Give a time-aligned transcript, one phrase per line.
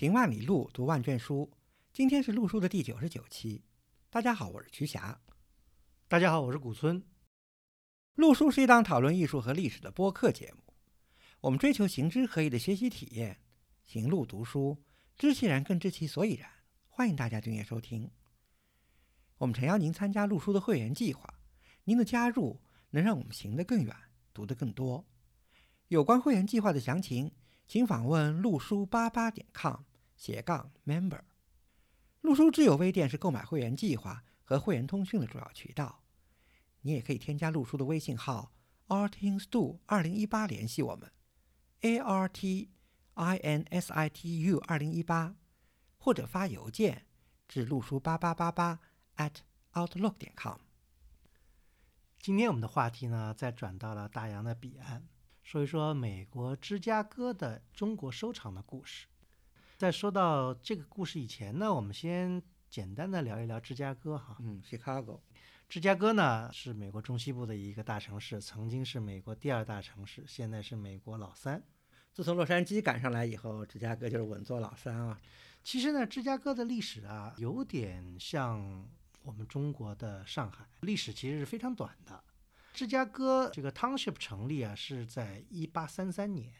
[0.00, 1.52] 行万里路，读万卷书。
[1.92, 3.62] 今天是陆书的第九十九期。
[4.08, 5.20] 大家好，我是瞿霞。
[6.08, 7.04] 大家好，我是古村。
[8.14, 10.72] 陆书是一档讨论艺术和历史的播客节目。
[11.42, 13.42] 我们追求行知合一的学习体验，
[13.84, 14.82] 行路读书，
[15.18, 16.48] 知其然更知其所以然。
[16.88, 18.10] 欢迎大家订阅收听。
[19.36, 21.28] 我们诚邀您参加陆书的会员计划，
[21.84, 22.58] 您的加入
[22.88, 23.94] 能让我们行得更远，
[24.32, 25.06] 读得更多。
[25.88, 27.30] 有关会员计划的详情，
[27.68, 29.82] 请访问陆书八八点 com
[30.20, 31.22] 斜杠 member。
[32.20, 36.02] 陆书知友微店是购买会员计划和会员通讯的主要渠道。
[36.82, 38.52] 你也可以添加陆书的微信号
[38.88, 41.10] artinstu 二零一八联系我们
[41.80, 42.68] ，a r t
[43.14, 45.36] i n s i t u 二零一八，
[45.96, 47.06] 或者发邮件
[47.48, 48.80] 至陆书八八八八
[49.16, 49.36] at
[49.72, 50.58] outlook 点 com。
[52.18, 55.08] 今天我们的话题呢，再转到了大洋的彼岸，
[55.42, 59.06] 说一说美国芝加哥的中国收藏的故事。
[59.80, 64.36] 在说到这个故事以前呢，我们先简单的聊一聊芝加哥哈。
[64.40, 65.20] 嗯，Chicago。
[65.70, 71.64] 芝加哥呢是美国中西部的一个大城市，曾经是美国第二大城市，现在是美国老三。
[72.12, 75.18] 自从洛杉矶赶上来以后，芝加哥就是稳坐老三啊。
[75.64, 78.86] 其实呢，芝加哥的历史啊，有点像
[79.22, 82.22] 我们中国的上海，历史其实是非常短的。
[82.74, 86.52] 芝加哥这个 township 成立啊，是在一八三三年。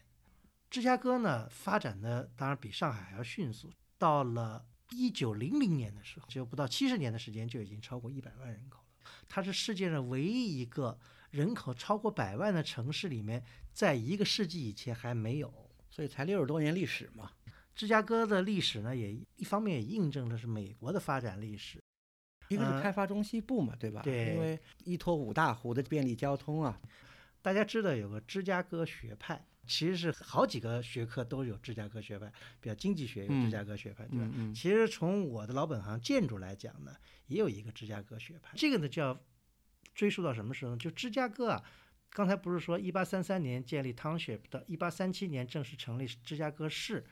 [0.70, 9.10] 芝加哥呢发展的当然比上海还要迅速，到了一九零零年的时候，只有不到七十年的时间，就已经超过一百万人口了。
[9.28, 10.96] 它是世界上唯一一个
[11.30, 15.52] 人口超过百万的城市里面，在一个世纪以前还没有，
[15.90, 17.30] 所以才六十多年历史嘛。
[17.74, 21.82] 芝加哥的历史呢，也一方面也印证了是美国的发展历史，
[22.48, 24.02] 一个是开发中西部嘛，对吧？
[24.02, 26.80] 对，因为依托五大湖的便利交通啊。
[27.42, 34.28] 大家知道有个芝加哥学派，其实是好几个学科都有芝加哥学派，比如经济学有芝加哥学派，对吧？
[34.52, 36.92] 其实从我的老本行建筑来讲呢，
[37.28, 38.52] 也有一个芝加哥学派。
[38.56, 39.16] 这个呢就要
[39.94, 40.76] 追溯到什么时候呢？
[40.76, 41.62] 就芝加哥啊，
[42.10, 47.06] 刚才不是说一八三三年建立 township 的，一八三七年正式成立芝加哥市，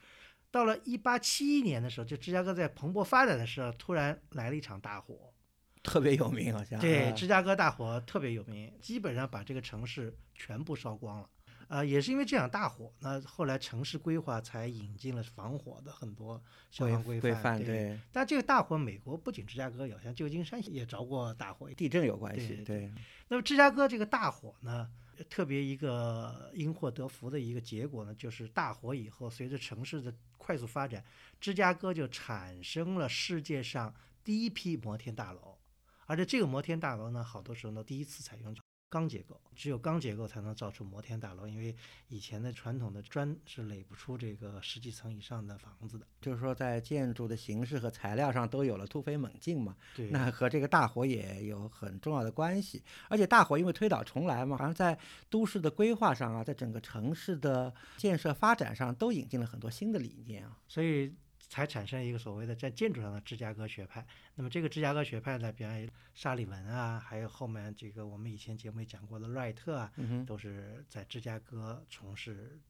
[0.50, 5.32] 到了一八七一年的时候，就芝加哥在蓬勃发展的时候，突然来了一场大火。
[5.80, 11.30] 特别有名，好像对芝加哥大火特别有名，基本上把这个城市全部烧光了。
[11.68, 17.62] 呃，也是因为这场大火，那后来城市规划才引进了防火的很多消防规范。
[17.62, 22.64] 对，但这个大火，美国不仅芝加哥有，像旧金山也着过大火，地震有关系。
[22.64, 22.90] 对。
[23.28, 24.90] 那么芝加哥这个大火呢，
[25.28, 31.04] 特别一个因祸得福的一个结果呢，就是大火以后，随着城市的快速发展，
[31.38, 35.58] 芝加哥就产生了世界上第一批摩天大楼。
[36.06, 38.54] 而且这个摩天大楼呢，好多时候呢，第一次采用
[38.90, 41.74] 钢结构，只有钢结构才能造出摩天大楼，因为
[42.08, 46.06] 以前的传统的砖是垒不出这个十几层以上的房子的。
[46.20, 49.76] 就是说，在建筑的形式和材料上都有了突飞猛进嘛。
[49.94, 50.10] 对。
[50.10, 52.82] 那和这个大火也有很重要的关系。
[53.08, 54.98] 而且大火因为推倒重来嘛，好像在
[55.28, 60.58] 都市的规划上啊，在整个城市的建设发展上都引进了很多新的理念啊。
[60.66, 61.14] 所以。
[61.48, 64.06] 才产生一个所谓的在建筑上的芝加哥学派。
[64.34, 69.92] 那么这个芝加哥学派呢，比方沙利文啊，还有后面这个我们以前节目也讲过的赖特啊，
[70.26, 72.60] 都是在芝加哥从事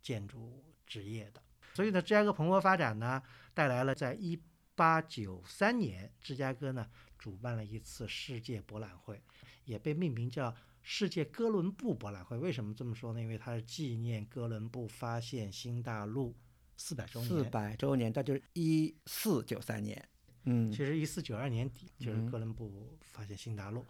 [0.00, 1.42] 建筑职业的。
[1.74, 3.20] 所以呢，芝加哥蓬勃发展呢，
[3.52, 4.40] 带来了在一
[4.74, 9.20] 八九三年，芝加哥呢主办了一次世界博览会，
[9.64, 12.38] 也被命名叫世界哥伦布博览会。
[12.38, 13.20] 为什么这么说呢？
[13.20, 16.36] 因为它是纪念哥伦布发现新大陆。
[16.80, 20.02] 四百周年，四百周年，那就是一四九三年。
[20.44, 23.84] 嗯，其实一四九二年底就是哥伦布发现新大陆。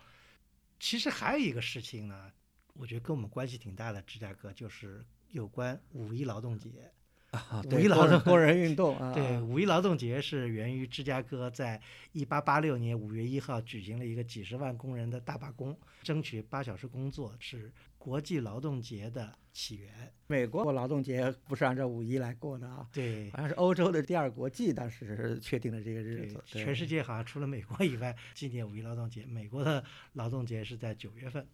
[0.81, 2.33] 其实还有一个事情呢，
[2.75, 6.91] 我觉得跟我们关系挺大的，芝加哥就是有关五一劳动节。
[7.31, 11.81] 啊，五一劳动工人运动啊， 对，五一劳动节是源于芝加哥在
[12.11, 20.13] 一八八六年五月一号举行了一个几十万工人的大罢工，争取八小时工作，是国际劳动节的起源。
[20.27, 26.43] 美国过劳动节不是按照五一来过的啊，对，好像是欧洲的第二国际当时确定的这个日子。
[26.47, 31.47] 全世界好像除了美国以外，纪念五一劳动节，美国的劳动节是在九月份。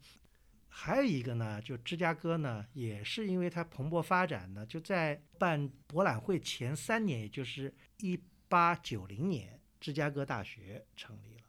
[0.68, 11.44] 还有一个呢，就芝加哥呢，也是因为它蓬勃发展呢，就在办博览会前三年，也就是一八九零年，芝加哥大学成立了。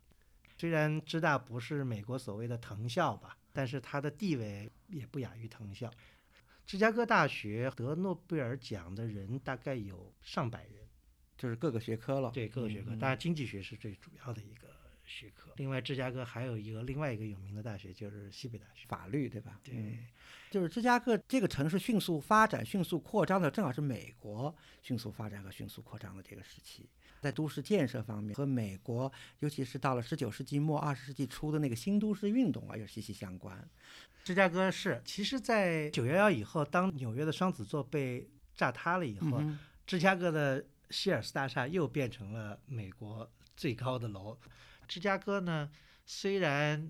[0.58, 5.92] 虽然芝大不是美国所谓的藤校吧，但是它的地位也不亚于藤校。
[6.68, 10.86] 芝加哥大学得诺贝尔奖的人大概有上百人，
[11.38, 12.30] 就是各个学科了。
[12.31, 14.67] 对各个学科，当然经济学是最主要的一个
[15.07, 15.51] 许可。
[15.56, 19.59] 另外，芝加哥还有一个另外一个有名的大学，就是西北大学，法律对吧？
[19.63, 19.98] 对，
[20.51, 26.88] 就是芝加哥这个城市迅速发展、迅速扩张的，正好是美国迅速发展和迅速扩张的这个时期。
[27.19, 33.68] 在都市建设方面，和美国，尤其是到了十九世纪末、二十世纪初的那个新都市运动啊，又息息相关。
[34.24, 39.42] 芝加哥是，其实，在九幺幺以后，当纽约的双子座被炸塌了以后，
[39.88, 44.38] 芝加哥的希尔斯大厦又变成了美国最高的楼。
[44.88, 45.69] 芝加哥呢，
[46.06, 46.89] 虽然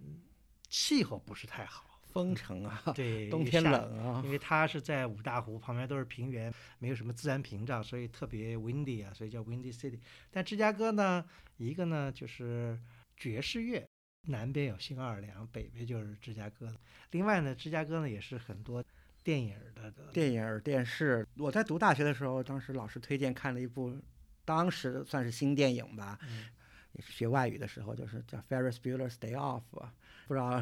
[0.70, 1.86] 气候不是太好。
[2.14, 10.00] 风城啊，对，冬天冷啊，因为它是在五大湖旁边，都是平原，没有什么自然屏障，所以特别 windy 啊，所以叫 windy city。
[10.32, 11.24] 但芝加哥呢，
[11.58, 12.80] 一个呢就是
[13.16, 13.88] 爵士乐，
[14.24, 16.76] 南边有新奥尔良，北边就是芝加哥。
[17.12, 18.84] 另外呢，芝加哥呢也是很多
[19.24, 21.28] 电影的电影电视。
[21.38, 23.96] 我在读大学的时候，当时老师推荐看了一部，
[24.44, 26.18] 当时算是新电影吧，
[27.00, 29.62] 学外语的时候，就是叫 Ferris Bueller's Day Off，
[30.28, 30.62] 不知道。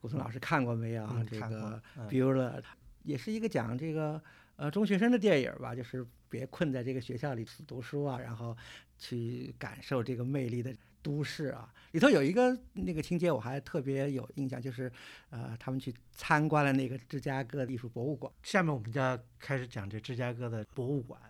[0.00, 1.06] 古村老师看过没有？
[1.28, 2.60] 这个《Bueller》
[3.02, 4.22] 也是一个讲这个
[4.54, 8.56] 呃中学生的电影吧，就是别困在这个学校里读书啊，然后
[8.96, 10.72] 去感受这个魅力的
[11.02, 11.68] 都市啊。
[11.90, 14.92] 里头有一个那个情节我还特别有印象，就是
[15.30, 18.32] 呃他们去参观了那个芝加哥艺术博物馆。
[18.44, 21.20] 下面我们就要开始讲这芝加哥的博物馆。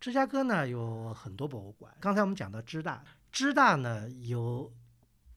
[0.00, 3.02] 芝加哥呢有很多博物馆，刚才我们讲到芝大，
[3.32, 4.72] 芝大呢有。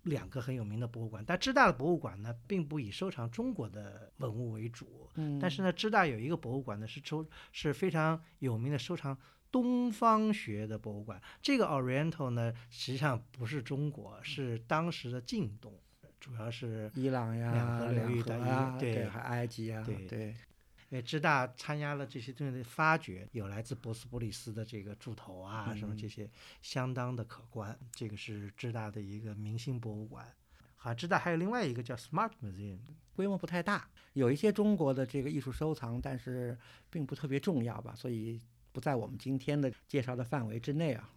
[0.06, 5.08] 两个很有名的博物馆，但芝大的博物馆呢，并不以收藏中国的文物为主。
[5.14, 9.16] 嗯，但是呢，芝大有一个博物馆呢，是收是非常有名的收藏
[9.52, 11.22] 东方学的博物馆。
[11.40, 15.72] 这个 Oriental 呢，实际上不是中国，是当时的近东，
[16.20, 20.36] 主要是伊朗呀、两河流域的，对，还埃及啊，对对。
[20.92, 26.30] 因为芝大参加了这些东西的发掘，有来自博斯普里斯的这个柱头啊，什么这些
[26.62, 27.80] 相当的可观。
[27.94, 30.28] 这个是芝大的一个明星博物馆。
[30.76, 32.80] 好，芝大还有另外一个叫 Smart Museum，
[33.14, 36.58] 规模不太大，有一些中国的这个艺术收藏，但是
[36.90, 38.42] 并不特别重要吧，所以
[38.74, 41.10] 不在我们今天的介绍的范围之内啊。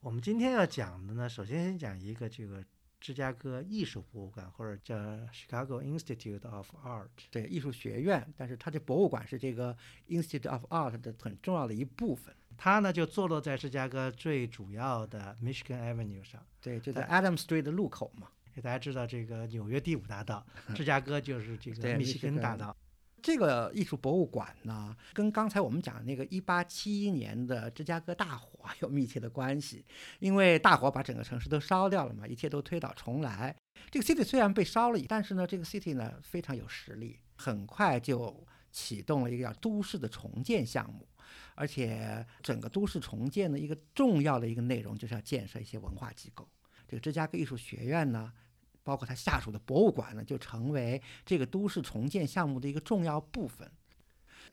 [0.00, 2.62] 我们今天要讲的呢，首先先讲一个这个。
[3.02, 4.96] 芝加哥艺术博物馆，或者叫
[5.32, 8.32] Chicago Institute of Art，对，艺术学院。
[8.36, 9.76] 但是它的博物馆是这个
[10.08, 12.32] Institute of Art 的很重要的一部分。
[12.56, 18.28] 它呢就坐落在芝加哥最主要的 Michigan Avenue 上，对，就在 Adam Street 的路口嘛。
[18.62, 20.46] 大家知道这个纽约第五大道，
[20.76, 22.76] 芝加哥就是这个密西根大道。
[23.22, 29.84] 这个艺术博物馆呢，跟刚才我们讲的那个1871年的芝加哥大火 有密切的关系，
[30.18, 33.54] 因为大火把整个城市都烧掉了嘛，一切都推倒重来。
[33.90, 41.06] 这个 city 虽然被烧了，但是呢，这个 city 呢非常有实力，很快就启动了一个叫都市的重建项目，
[41.54, 46.48] 而且整个都市重建的一个重要的一个内容就是要建设一些文化机构。
[46.88, 48.32] 这个芝加哥艺术学院呢。
[48.82, 53.70] 包括它下属的博物馆呢，就成为这个都市重建项目的一个重要部分。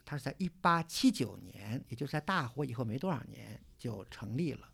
[0.06, 4.68] 它是在1879年，也就是在大火以后没多少年就成立了。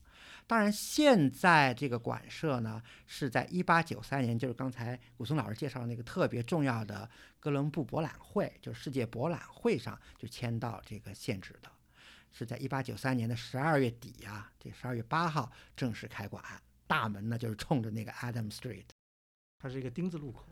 [0.48, 7.10] 当然，现在这个馆舍呢，是在1893年，就是刚才古松老师介绍的那个特别重要的
[7.40, 11.72] 哥伦布博览会，就是世界博览会上就迁到这个现址的，
[12.32, 16.44] 是在1893年的12月底呀，这12月8号正式开馆，
[16.86, 18.86] 大门呢就是冲着那个 Adam Street。
[19.66, 20.46] 它是一个丁字路口。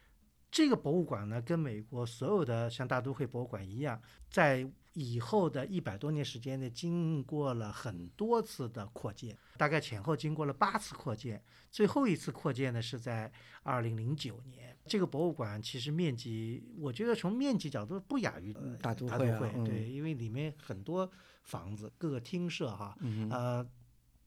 [0.49, 11.39] 这个博物馆呢，跟美国所有的像大都会博物馆一样，在以后的一百多年时间内，经过了很多次的扩建，大概前后经过了八次扩建。
[11.69, 14.75] 最后一次扩建呢，是在二零零九年。
[14.87, 18.51] 这个博物馆其实面积，我觉得从面积角度不亚于
[18.81, 21.07] 大都会，啊，对，因为里面很多
[21.43, 22.97] 房子，各个厅舍哈，
[23.29, 23.63] 呃。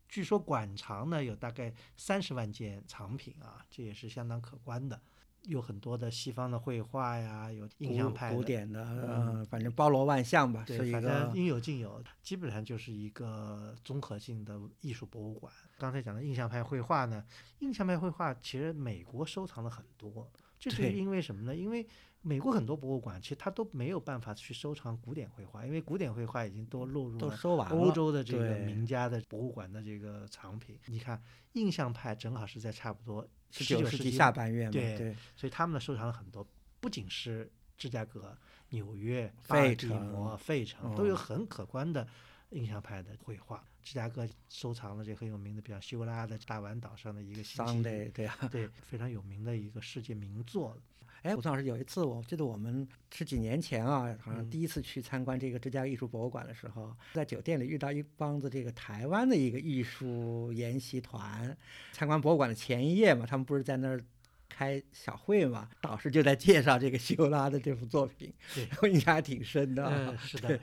[0.08, 5.00] 据说馆藏呢有大概三十万件藏品啊，这也是相当可观的。
[5.42, 15.52] 有很多的西方的绘画呀，有印象派古典的，嗯，反正包罗万象吧，是一个应有尽有，基本上就是一个综合性的艺术博物馆。
[15.78, 17.24] 刚才讲的印象派绘画呢，
[17.60, 21.54] 印象派绘画其实美国收藏了很多，这是因为什么呢？
[21.54, 21.86] 因为
[22.26, 27.38] 美国很多博物馆其实它都没有办法去收藏古典绘画，因为古典绘画已经都落入了
[27.70, 30.76] 欧洲的这个名家的博物馆的这个藏品。
[30.86, 36.44] 你看，印象派正好是在差不多十九世纪下半叶嘛，对，所以他们呢收藏了很多，
[36.80, 38.36] 不仅是芝加哥、
[38.70, 42.04] 纽约、巴尔的摩、费城都有很可观的
[42.50, 43.64] 印象派的绘画。
[43.84, 50.76] 芝加哥收藏了这很有名的，比较修拉的大碗岛上的一个星期对对啊，对，非常有名的一个世界名作。
[51.22, 61.56] 哎，吴老师，有一次我记得我们十几年前啊，好像第一次去参观这个芝加哥艺术博物馆的时候，在酒店里遇到一帮子这个台湾的一个艺术研习团，
[61.92, 64.00] 参观博物馆的前一夜嘛，他们不是在那儿
[64.48, 68.32] 开小会嘛，导师就在介绍这个修拉的这幅作品，
[68.80, 69.84] 我印象还挺深的。
[69.84, 70.60] 嗯，是的，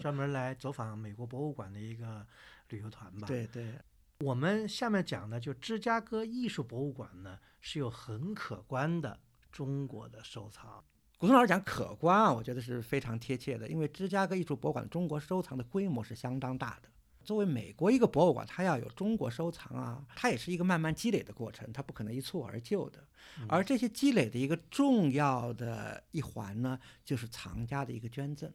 [0.00, 2.26] 专门来走访美国博物馆的一个
[2.70, 3.28] 旅游团吧。
[3.28, 3.74] 对对，
[4.18, 9.20] 我们下面讲的就芝加哥艺术博物馆呢，是有很可观的。
[9.50, 10.82] 中国的收藏，
[11.18, 13.68] 古松老师讲可观啊，我觉得是非常贴切的。
[13.68, 16.88] 因为芝加哥艺术博物馆中国收藏的规模是相当大的。
[17.22, 23.06] 作为美国一个博物馆，它要有中国收藏啊，它也是一个慢慢积累的过程，它不可能一蹴而就的。
[23.46, 28.50] 而这些积累的一个重要的一环呢，就是藏家的一个捐赠。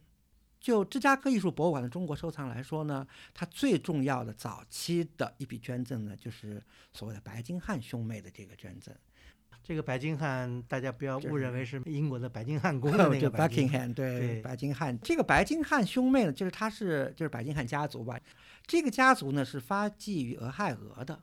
[0.58, 6.60] 就芝加哥艺术博物馆的中国收藏来说呢，它最重要的早期的一笔捐赠呢，就是
[6.92, 8.92] 所谓的白金汉兄妹的这个捐赠。
[9.66, 13.92] 这个白金汉，大家不要误认为是英国的白金汉宫的 那个白金汉。
[13.92, 14.96] 对，白金汉。
[15.00, 18.16] 这个白金汉兄妹呢，就是他是就是白金汉家族吧。
[18.64, 21.20] 这个家族呢是发迹于俄亥俄的，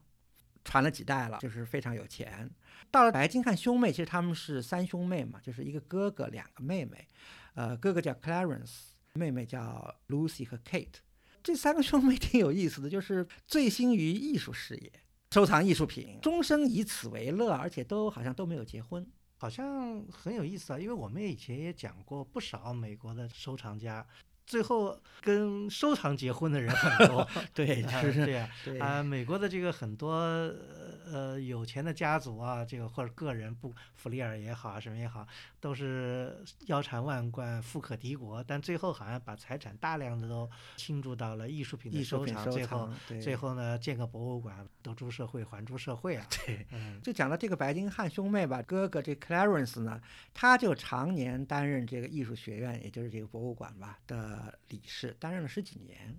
[0.66, 2.52] 传了几代了，就是非常有钱。
[2.92, 7.08] 到了白金汉兄妹，其实他们是三兄妹嘛，就是一个哥哥，两个妹妹。
[7.54, 8.72] 呃，哥哥叫 Clarence，
[9.14, 10.96] 妹妹叫 Lucy 和 Kate。
[11.42, 14.92] 这三个兄妹挺有意思的，就是醉心于艺术事业。
[15.34, 19.04] 收藏艺术品，终生以此为乐，而且都好像都没有结婚，
[19.38, 20.78] 好像很有意思啊。
[20.78, 24.06] 因为我们以前也讲过不少美国的收藏家。
[24.46, 28.48] 最后跟收藏结婚的人很多， 对，是这样
[28.78, 29.02] 啊。
[29.02, 31.03] 美国的这个很多呃
[31.42, 35.26] 有钱的家族啊，这个或者个人，不弗利尔也好啊，什么也好，
[35.60, 42.90] 都是腰缠万贯、富可敌国，但最后好像把财产大量的都倾注到了艺术品的收藏，最后
[43.22, 46.28] 最后呢建个博物馆，得诸社会还诸社会啊。
[46.46, 46.66] 对，
[47.04, 50.02] 就讲到这个白金汉兄妹吧，哥哥这 Clarence 呢，
[50.34, 54.24] 他就常年担任这个艺术学院，也就是这个博物馆吧的。
[54.24, 56.18] 呃，理事担任了十几年。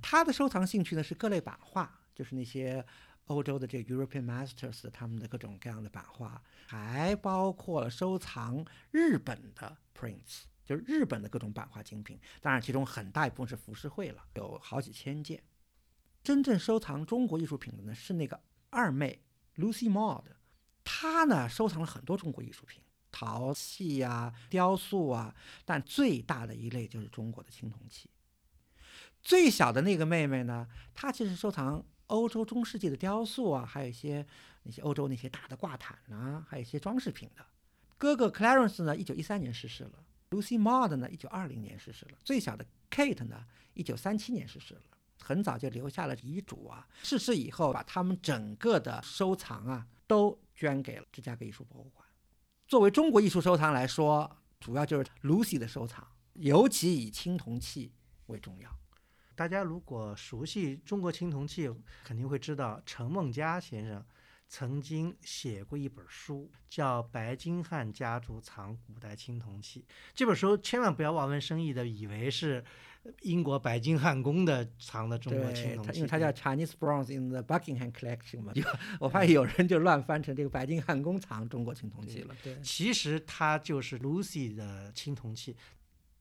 [0.00, 2.84] 他的收藏兴趣呢是各类版画，就是那些
[3.26, 12.18] 欧洲的这个 European Masters 他们的各种各样的版画，还包括了收藏日本的 prints，就是日本的各种版画精品。
[12.40, 15.42] 当然，其中很大一部分是浮世绘了，有好几千件。
[16.22, 19.22] 真正收藏中国艺术品的呢是那个二妹
[19.56, 20.24] Lucy Maud，
[20.84, 22.82] 她呢收藏了很多中国艺术品。
[23.14, 25.34] 陶器呀、雕塑啊，
[25.66, 28.08] 但最大的一类就是中国的青铜器。
[29.20, 34.24] 最小的那个妹妹呢，她其实收藏欧洲中世纪的雕塑啊，还有一些
[34.64, 37.44] 那些欧洲那些大的挂毯啊，还有一些装饰品的。
[37.96, 44.82] 哥哥 Clarence 呢，一九一三年逝世了；Lucy Maud 呢，一九二零年逝世了；最小的 Kate 呢，一九三七年逝世了。
[45.22, 52.06] 很早就留下了遗嘱啊，逝世以后把他们整个的收藏啊，都捐给了芝加哥艺术博物馆。
[52.66, 57.92] 作为中国艺术收藏来说，主要就是 Lucy 的收藏，尤其以青铜器
[58.26, 58.68] 为重要。
[59.34, 61.70] 大家如果熟悉中国青铜器，
[62.04, 64.04] 肯定会知道陈梦家先生
[64.48, 69.80] 曾经写过一本书，叫《白金汉家族藏古代青铜器》。
[70.14, 72.64] 这本书千万不要望文生义的以为是。
[73.22, 78.62] 英国白金汉宫的藏的中国青铜器，因为它叫 Chinese Bronze in the Buckingham Collection 嘛，就
[79.00, 82.36] 我发现有人就乱翻成这个白金汉宫藏中国青铜器了。
[82.44, 85.56] 对，其实它就是 Lucy 的青铜器。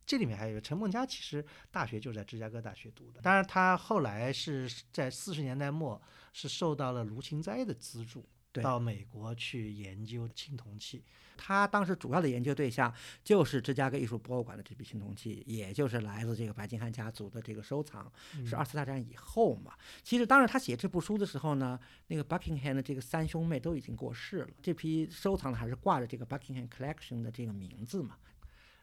[0.05, 6.01] 这里面还有一个陈梦家，其实大学就在芝加哥大学读的，当然他后来是在四十年代末
[6.33, 8.27] 是受到了卢芹斋的资助。
[8.53, 11.01] 到美国去研究青铜器，
[11.37, 12.93] 他当时主要的研究对象
[13.23, 18.11] 就是芝加哥艺术博物馆的这批青铜器，也就是来自这个白金汉家族的这个收藏，
[18.45, 19.71] 是二次大战以后嘛。
[20.03, 28.17] 其实，当时他写这部书的时候呢，那个 Buckingham 的这个三兄妹都已经过世了，这批收藏的还是挂着这个 Buckingham Collection 的这个名字嘛。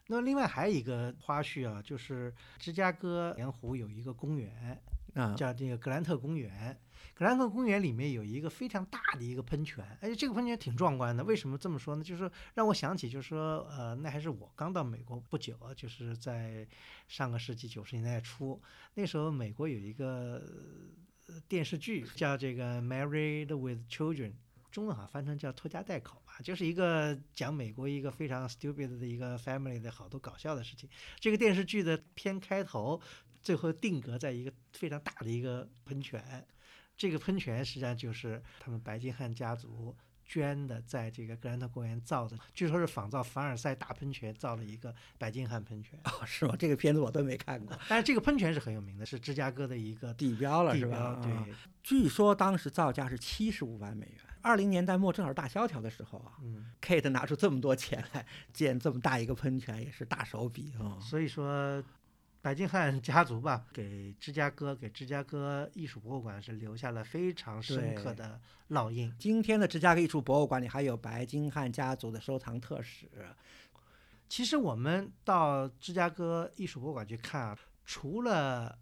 [0.09, 4.81] 那另外还有一个花絮啊，就是芝加哥盐湖有一个公园。
[5.15, 6.79] 啊，叫这个格兰特公园。
[7.15, 11.23] 格兰特公园里面有一个非常大的一个喷泉，而且这个喷泉挺壮观的。
[11.23, 12.03] 为什么这么说呢？
[12.03, 16.65] 就是说让我想起，就是说，呃，那还是我刚到美国不久，就是在
[17.07, 18.61] 上个世纪九十年代初，
[18.93, 20.43] 那时候美国有一个
[21.47, 24.31] 电视剧叫这个《Married with Children》，
[24.71, 30.89] 中文好像翻成叫《拖家带口》吧，就是一个讲美国一个非常 stupid 的一个 family 的好多搞笑的事情。
[31.19, 33.01] 这个电视剧的片开头。
[33.41, 36.45] 最后定格在一个非常大的一个喷泉，
[36.97, 39.95] 这个喷泉实际上就是他们白金汉家族
[40.29, 45.99] 捐的，在这个格兰特公园造的，据说是仿造凡尔赛大喷泉造了一个白金汉喷泉。
[46.03, 46.55] 哦，是吗？
[46.57, 47.75] 这个片子我都没看过。
[47.89, 51.19] 但是这个喷泉是很有名的，是芝加哥的一个地标了，地是吧？
[51.19, 51.23] 标。
[51.23, 54.17] 对，据说当时造价是七十五万美元。
[54.41, 60.99] 二零年代末正好大萧条的时候啊，嗯，Kate 拿出这么多钱来建这么大一个喷泉，也是大手笔啊。
[61.01, 61.83] 所以说。
[62.41, 69.13] 白金汉家族吧，给芝加哥、给芝加哥艺术博物馆是留下了非常深刻的烙印。
[69.19, 73.09] 今天的芝加哥艺术博物馆里还有白金汉家族的收藏特使。
[74.29, 78.77] 其实我们到芝加哥艺术博物馆去看啊，除了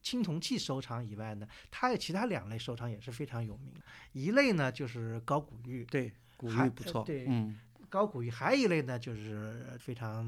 [0.00, 3.74] 青铜器收藏以外呢，它有其他两类收藏也是非常有名。
[4.12, 7.02] 一类呢就是高古玉，对，古玉不错。
[7.02, 7.58] 对嗯，
[7.88, 10.24] 高古玉；还有一类呢就是非常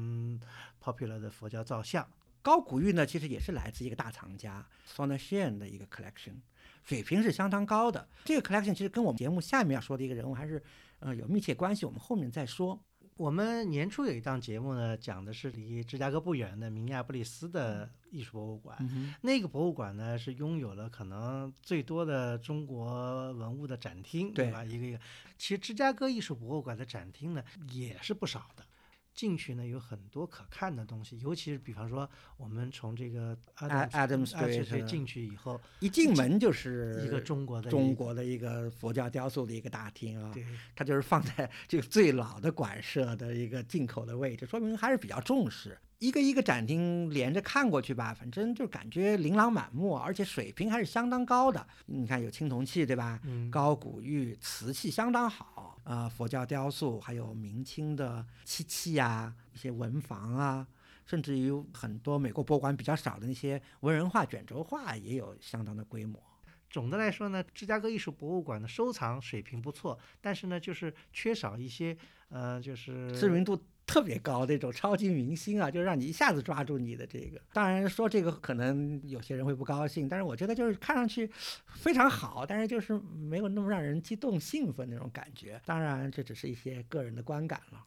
[0.83, 2.05] popular 的佛教造像。
[2.47, 6.35] 高古玉呢，其实也是来自一个大藏家 s o n a s h a n 的一个 collection，
[6.85, 8.07] 水平是相当高的。
[8.23, 10.63] 这个 collection 其实跟我们节目下面要说的一个人物还是
[10.99, 12.81] 呃有密切关系，我们后面再说。
[13.17, 18.77] 我们年初有一档节目呢，讲的是离芝加哥不远的明尼亚布利斯的艺术博物馆。
[18.79, 24.63] 嗯那个博物馆呢，是拥有了可能最多的中国文物的展厅，对吧？
[24.63, 24.99] 一个一个。
[25.37, 28.63] 其实芝加哥艺术博物馆的展厅呢，也是不少的。
[29.17, 32.07] 进去呢有很多可看的东西，尤其是比方说，
[32.37, 40.45] 我们从这个 Ad- Adam Street 对进去以后，一进门就是一个中国的中国的一个佛教雕塑的一个大厅啊，对
[40.75, 45.75] 它就是放在这个最老的馆舍的一个进口的位置，说明还是比较重视。
[45.99, 51.65] 一个一个展厅连着看过去吧，反正就感觉琳琅满目，而且水平还是相当高的。
[51.87, 53.19] 你看有青铜器对吧？
[53.23, 55.56] 嗯，高古玉、瓷器相当好，
[55.87, 60.67] 啊，佛教雕塑，还有明清的漆器啊，一些文房啊，
[61.05, 66.21] 甚至于很多美国博物馆比较少的那些文人画、卷轴画也有相当的规模。
[66.69, 77.41] 总的来说呢，芝加哥艺术博物馆的收藏水平不错，但是呢，就是缺少一些呃，就是知名度特别高那种超级明星啊， 就让你一下子抓住你的这个。
[77.53, 81.27] 当然说这个可能有些人会不高兴，但是我觉得就是看上去
[81.73, 85.59] 非常好，但是就是没有那么让人激动兴奋那种感觉。
[85.65, 87.83] 当然这只是一些个人的观感了。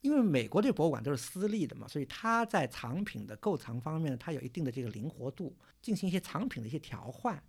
[0.00, 7.42] 因为美国这博物馆都是私立的嘛，所以它在藏品的购藏方面，它有一定的这个灵活度，进行一些藏品的一些调换。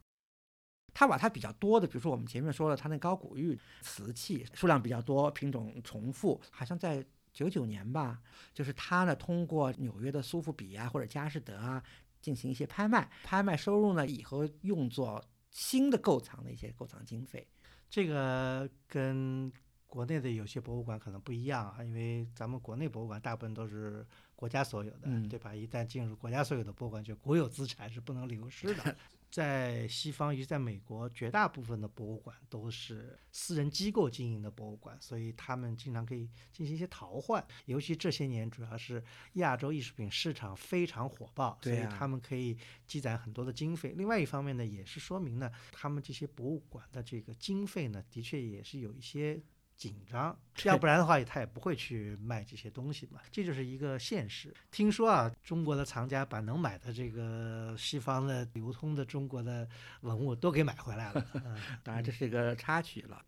[0.94, 7.06] 它把它比较多的，比如说我们前面说了，它那高古玉瓷器数量比较多，品种重复，好像在
[7.36, 8.20] 九九年吧，
[8.54, 11.84] 就是他呢通过纽约的苏富比啊或者佳士得啊
[12.22, 17.46] 进行一些拍卖，拍卖收入呢以后用作新的购藏的一些购藏经费。
[17.90, 19.52] 这个跟
[19.86, 25.54] 国内的有些博物馆可能不一样啊，因为咱们国内博物馆大部分都是国家所有的，嗯对吧？
[25.54, 28.96] 一旦进入国家所有的博物馆，就国有资产是不能流失的。
[29.30, 37.46] 在西方，尤其在美国，绝大部分的博物馆都是私人机构经营的博物馆，所以他们经常可以进行一些淘换。
[37.66, 42.58] 尤其这些年，主要是亚洲艺术品市场非常火爆，所以他们可以
[42.88, 43.94] 积攒很多的经费。
[43.98, 49.42] 另外一方面呢，也是说明呢，他们这些博物馆的这个经费呢，的确也是有一些
[49.76, 53.20] 紧张，要不然的话，他也不会去卖这些东西嘛。
[53.32, 54.54] 这就是一个现实。
[54.72, 59.68] 听说啊，中国的藏家把能买的这个西方的流通的中国的
[60.02, 61.26] 文物都给买回来了。
[61.44, 63.24] 嗯，当然这是一个插曲了。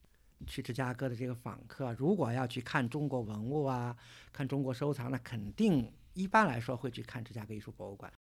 [0.45, 3.97] 去芝加哥的这个访客，如果要去看中国文物啊，
[4.31, 8.13] 看中国收藏，那肯定一般来说会去看芝加哥艺术博物馆。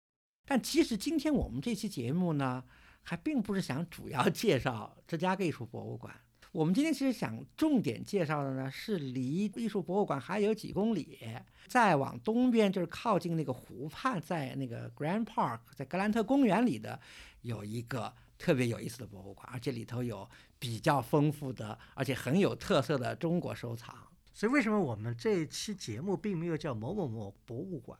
[0.46, 2.62] 但其实今天我们这期节目呢，
[3.02, 6.14] 还并不是想主要介绍芝加哥艺术博物馆。
[6.54, 11.18] 我们今天其实想重点介绍的呢，是离艺术博物馆还有几公里，
[11.66, 17.00] 再往东边就是靠近那个湖畔，在那个 Grand Park，在格兰特公园里的
[17.42, 23.92] 有一个特别有意思的博物馆，而且里头有比较丰富的，而且很有特色的中国收藏。
[24.32, 27.98] 所以为什么我们这一期节目并没有叫某某某博物馆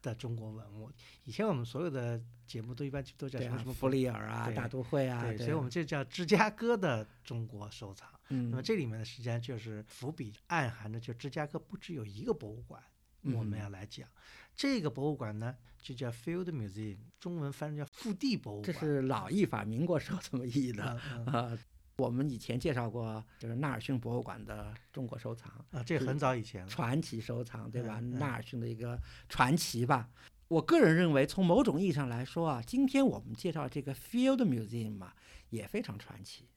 [0.00, 0.90] 的中国文物？
[1.24, 2.18] 以前我们所有的
[2.52, 8.06] 节目都一般都叫什么什，么弗里尔啊，大都会啊，对，所以我们这叫芝加哥的中国收藏。
[8.28, 12.82] 那么嗯，这里面呢，实际上就是伏笔暗含着，就芝加哥不只有一个博物馆，
[13.22, 14.06] 我们嗯要来讲。
[14.54, 18.66] 这个博物馆呢，就叫 Field Museum，中文翻译叫腹地博物馆。
[18.66, 21.00] 这是老译法，民国时候这么译的。
[21.10, 21.58] 嗯嗯呃，
[21.96, 26.68] 我们以前介绍过，就是纳尔逊博物馆的中国收藏，啊，这很早以前了。
[26.68, 27.98] 传奇收藏，对吧？
[28.00, 30.06] 纳尔逊的一个传奇吧。
[30.52, 35.16] 我个人认为，从某种意义上来说啊，今天我们介绍这个 Field Museum 啊，
[35.48, 36.50] 也非常传奇。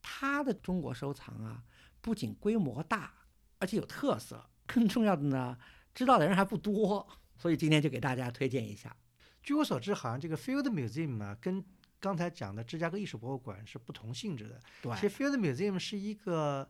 [0.00, 1.62] 它的中国收藏啊，
[2.00, 3.14] 不仅规模大，
[3.60, 5.56] 而且有特色，更重要的呢，
[5.94, 7.06] 知道的人还不多。
[7.36, 8.96] 所以今天就给大家推荐一下。
[9.40, 11.64] 据我所知，好像这个 Field Museum 啊，跟
[12.00, 14.60] 刚才讲的芝加哥艺术博物馆是不同性质的。
[14.82, 16.68] 对，其实 Field Museum 是一个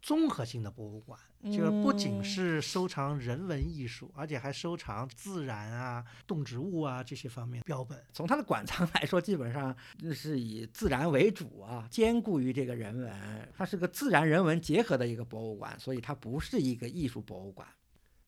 [0.00, 8.02] 综合性的博物馆，就是不仅是收藏人文艺术，而且还收藏自然啊、动植物啊这些方面标本。
[8.12, 9.76] 从它的馆藏来说，基本上
[10.14, 13.12] 是以自然为主啊，兼顾于这个人文。
[13.56, 17.66] 它是个自然人文结合的一个博物馆，所以它不是一个艺术博物馆。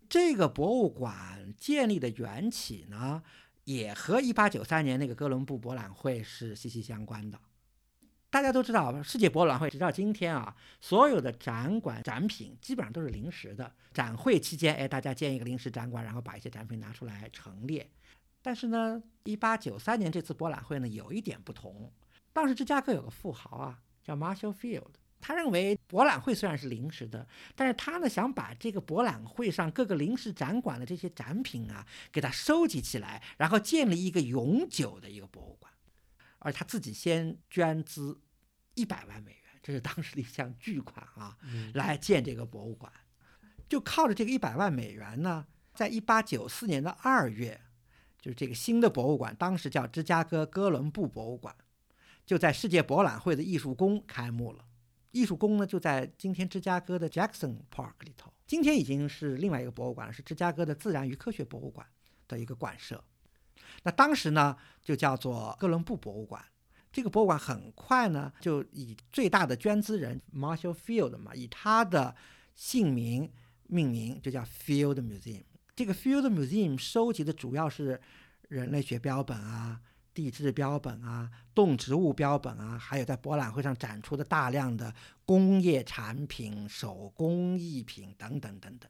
[0.08, 3.22] 这个博物馆建立的缘起呢，
[3.64, 7.38] 也和1893年那个哥伦布博览会是息息相关的。
[8.34, 13.72] 大家都知道，世界博览会直到今天啊，所有的展馆展品基本上都是临时的。
[13.92, 17.88] 展会期间，哎，大家建一个临时展馆，然后把一些展品拿出来陈列。
[18.42, 21.92] 但是呢一八九三年这次博览会呢，有一点不同。
[22.32, 24.94] 当时芝加哥有个富豪啊，叫 Marshall Field。
[25.20, 35.72] 他认为博览会虽然是临时的，但是他呢想把这个博览会上各个临时展馆的这些展品啊，给它收集起来，然后建立一个永久的一个博物馆。
[36.40, 38.20] 而他自己先捐资
[38.74, 41.36] 一百万美元，这是当时的一项巨款啊，
[41.74, 42.92] 来建这个博物馆。
[43.68, 47.60] 就靠着这个一百万美元呢，在一八九四年的二月，
[48.20, 51.54] 就是这个新的博物馆，当时叫芝加哥哥伦布博物馆，
[52.26, 54.64] 就在世界博览会的艺术宫开幕了。
[55.12, 58.32] 艺术宫呢，就在今天芝加哥的 Jackson Park 里头。
[58.46, 61.86] 今天已经是另外一个博物馆了，是芝加哥的自然与科学博物馆
[62.28, 63.02] 的一个馆舍。
[63.82, 66.44] 那当时呢，就叫做哥伦布博物馆。
[66.94, 72.14] 这个博物馆很快呢，就以最大的捐资人 Marshall Field 嘛，以他的
[72.54, 73.28] 姓名
[73.66, 75.42] 命名，就叫 Field Museum。
[75.74, 78.00] 这个 Field Museum 收集的主要是
[78.48, 79.80] 人类学标本啊。
[80.14, 88.88] 地质标本啊，动植物标本啊，还有在博览会上展出的大量的工业产品、手工艺品等等等等。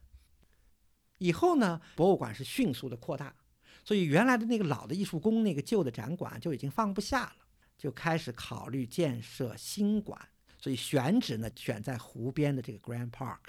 [1.17, 3.35] 以后呢，博物馆是迅速的扩大，
[3.83, 7.44] 所以原来的那个老的艺术宫、那个旧的展馆就已经放不下了，
[7.77, 10.19] 就开始考虑建设新馆。
[10.59, 13.39] 所以选址呢，选在湖边的这个 Grand Park。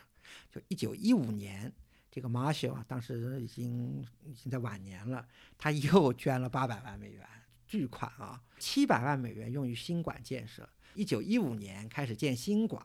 [0.51, 1.73] 就一九一五年，
[2.11, 7.27] 这个 Marshall 啊，当时已经已经在晚年了，他又捐了八百万美元。
[7.67, 10.69] 巨款啊，七百万美元用于新馆建设。
[10.95, 12.85] 一九一五年开始建新馆，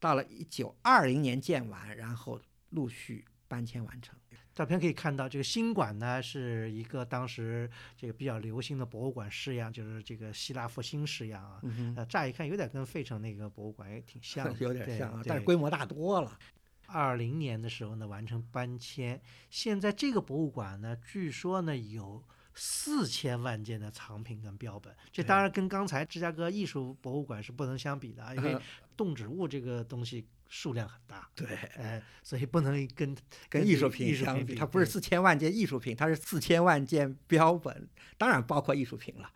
[0.00, 4.18] 到了一九二零年建完，然后陆续搬迁完成。
[4.56, 11.60] 照片可以看到，这个新馆呢是一个当时这个比较流行的博物馆式样，就是这个希腊复兴式样啊。
[11.94, 16.38] 呃，乍一看有点跟费城那个博物馆也挺像， 有点像啊，但是规模大多了。
[16.86, 19.20] 二零年的时候呢，完成搬迁。
[19.50, 22.24] 现在这个博物馆呢，据说呢有。
[22.58, 28.58] 四千万件的藏品跟标本，这当然跟刚才芝加哥艺术博物馆是不能相比的啊，因为
[28.96, 31.30] 动植物这个东西数量很大。
[31.34, 33.16] 对，哎，所以不能跟
[33.48, 34.54] 跟艺术品相比。
[34.54, 39.30] 它不是四千万件艺术品，它是四千万件标本，当然包括艺术品了。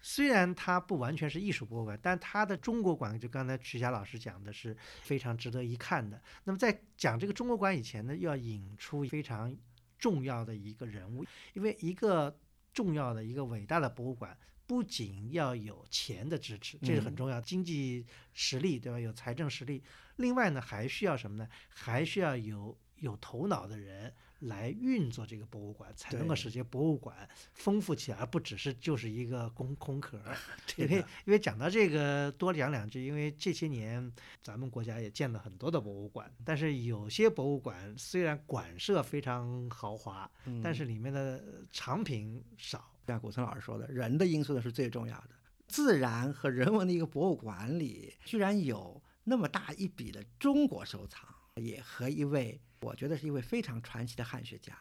[0.00, 6.20] 虽然它不完全是艺术博物馆，但它的中国馆，就刚才曲霞老师讲的是非常值得一看的。
[6.44, 9.56] 那么在讲这个中国馆以前呢，要引出非常。
[10.00, 12.34] 重要的一个人物，因为一个
[12.72, 14.34] 重要的一个伟大的博物馆，
[14.70, 19.00] 不仅要有钱的支持，这是很重要，经济实力对吧？
[19.00, 19.82] 有财政实力，
[20.14, 21.48] 另外呢，还需要什么呢？
[21.68, 24.14] 还需要有有头脑的人。
[24.40, 30.18] 来运作这个博物馆，才能够使这博物馆丰富起来，而不只是就是一个空 空壳。
[30.78, 33.04] 因为因为讲到这个，多讲两句。
[33.04, 40.30] 因为这些年咱们国家也建了很多的博物馆，但是有些博物馆虽然馆舍非常豪华，
[40.62, 42.90] 但是里面的藏品少。
[43.10, 45.30] 像古村老师说的，人的因素呢是最重要的。
[45.66, 52.60] 自然和人文的一个博物馆里，居然有那么大一笔的中国收藏，也和一位。
[52.82, 54.74] 我觉得是一位非常传奇的汉学家，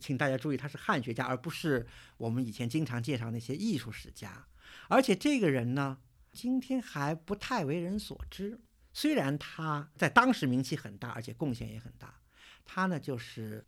[0.00, 1.86] 请大家注意，他是汉学家，而不是
[2.16, 4.44] 我们以前经常介绍那些艺术史家。
[4.88, 5.98] 而且这个人呢，
[6.32, 8.60] 今天还不太为人所知。
[8.92, 12.20] 虽然他在当时名气很大，而且贡献也很大。
[12.64, 13.64] 他呢就是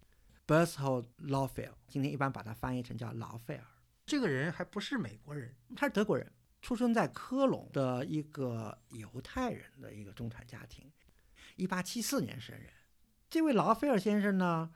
[0.47, 3.65] Berthold Laufel，今天一般把他翻译成叫劳费尔。
[4.07, 10.91] 这个人还不是美国人，他是德国人，出生在科隆的一个犹太人的一个中产家庭，
[11.57, 12.71] 一八七四年生人。
[13.31, 14.71] 这位劳菲尔先生呢，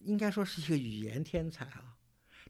[0.00, 1.96] 应该说是一个语言天才啊。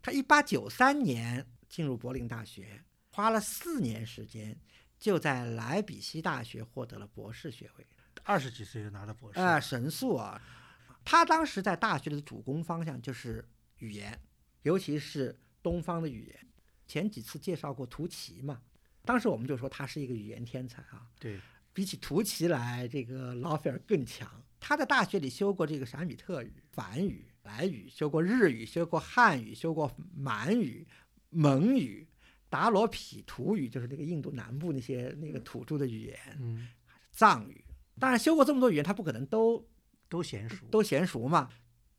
[0.00, 4.59] 他一八九三年进入柏林大学，花了四年时间，
[4.98, 7.87] 就在莱比锡大学获得了博士学位。
[8.22, 10.40] 二十几岁就拿了博士，啊，神速啊！
[11.05, 13.46] 他当时在大学的主攻方向就是
[13.79, 14.18] 语言，
[14.62, 16.46] 尤其是东方的语言。
[16.87, 18.61] 前几次介绍过图奇嘛，
[19.05, 21.09] 当时我们就说他是一个语言天才啊。
[21.18, 21.40] 对，
[21.72, 24.31] 比起图奇来，这个劳菲尔更强。
[24.61, 30.87] 他在大学里修过这个闪米特语、梵语、莱语，修过日语，修过汉语，修过满语、
[31.31, 32.07] 蒙语，
[32.50, 36.68] 达罗毗荼语，就是那个印度南部那些那个土著的语言，嗯，
[37.11, 37.64] 藏语。
[37.98, 39.66] 当然，修过这么多语言，他不可能都
[40.09, 41.50] 都娴熟，都娴熟嘛。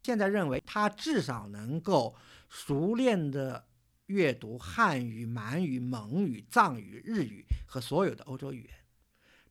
[0.05, 2.15] 现在认为他至少能够
[2.47, 3.65] 熟练的
[4.05, 8.73] 阅读汉语、满语、蒙语、藏语、日语和所有的欧洲语言，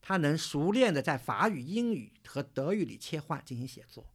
[0.01, 4.07] 他能熟练的在法语、英语和德语里切换进行写作。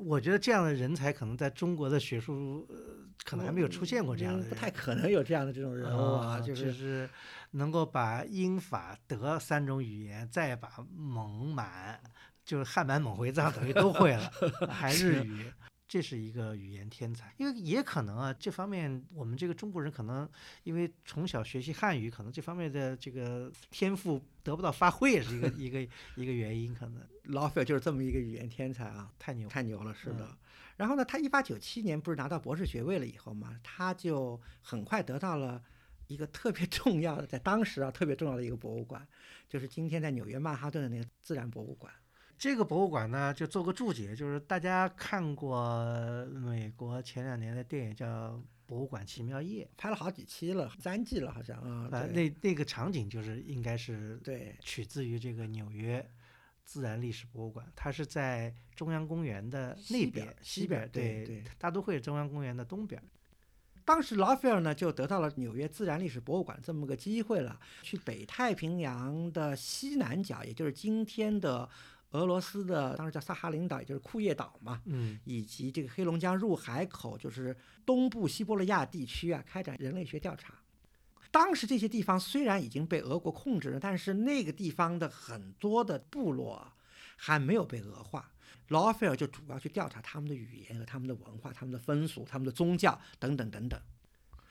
[0.00, 2.76] 我觉得这样的人才可能在中国的学术，呃，
[3.22, 7.08] 可能还没有出现过这样的人，不太可能有这样的这种人物啊，就是
[7.52, 12.02] 能够把英法德三种语言，再把蒙满，
[12.44, 14.28] 就是汉满蒙回藏等于都会了，
[14.68, 15.52] 还日语。
[15.88, 20.28] 这是一个语言天才，因为也可能啊，这方面我们这个中国人可能
[20.64, 25.80] 因为从小学习汉语，可能这方面的这个天赋得不到发挥，也是一个一个
[26.14, 26.74] 一个原因。
[26.74, 30.28] 可能老菲尔就是这么一个语言天才啊，太牛太牛了，是的。
[30.76, 35.64] 然后呢，他一八九七年不是拿到博士学位了以后嘛，他就很快得到了
[36.06, 39.08] 一个特别重要的，在当时啊特别重要的一个博物馆，
[39.48, 41.90] 就是今天在纽约曼哈顿的那个自然博物馆。
[42.38, 48.06] 这个博物馆呢，就做个注解，就是大家看过美国前两年的电影叫
[48.64, 51.88] 《博物馆奇妙夜》，拍了好几期了，三季了好像啊。
[51.90, 56.08] 那那个场景就是应该是对取自于这个纽约
[56.64, 63.02] 自然历史博物馆，它是在中央公园的那边西边，对对，大都会中央公园的东边。
[63.84, 71.68] 当时拉斐尔呢就得到了纽约自然历史博物馆这么个机会了，去北太平洋的西南角，也就是今天的。
[72.12, 80.54] 俄罗斯的当时叫萨哈林岛，也就是库页岛嘛，嗯，以及这个黑龙江入海口，就是东部西伯利亚地区啊，开展人类学调查。
[81.30, 86.72] 当时这些地方虽然已经被俄国控制了，但是那个地方的很多的部落
[87.16, 88.32] 还没有被俄化。
[88.68, 93.80] 劳菲尔就主要去调查他们的语言和他们的文化、他们的风俗、他们的宗教等等等等，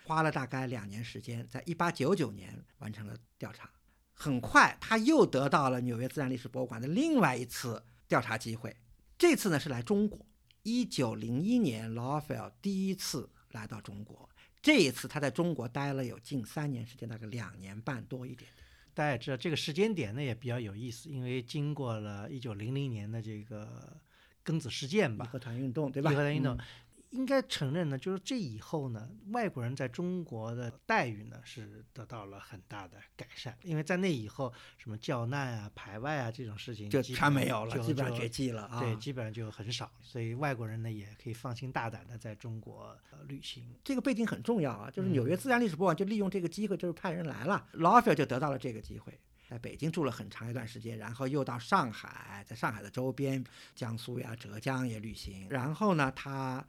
[0.04, 3.70] 花了大概两年时间，在一八九九年完成了调查。
[4.20, 8.76] 很快，他又得到了纽约自然历史博物馆的另外一次调查机会。
[9.16, 10.20] 这次呢是来中国。
[10.64, 14.28] 一九零一年，劳菲尔第一次来到中国。
[14.60, 18.50] 这一次他在中国待了有近三年时间，大概两年半多一点。
[18.94, 23.96] 大家也知道，这个时间点呢也比较有意思，因为经过了一九零零年的这个
[24.44, 26.12] 庚子事件吧，义和团运动，对吧？
[26.12, 26.58] 义和团运动。
[27.12, 38.82] 应该承认呢，就是这以后呢，外国人在中国的待遇呢是得到了很大的改善，因为在那以后，什么教难啊、排外啊这种事情就全没有了，基本上绝迹了啊。
[38.82, 43.74] 对，基本上就很少，所以外国人呢也可以放心大胆的在中国呃旅行。
[43.84, 49.18] 这个背景很重要啊，就是纽约自然历史博物馆就利用这个机会，就是派人来了，劳菲尔就得到了这个机会，
[49.50, 53.42] 在北京住了很长一段时间，然后又到上海，在上海的周边，
[53.74, 56.66] 江苏呀、浙江也旅行，然后呢，他。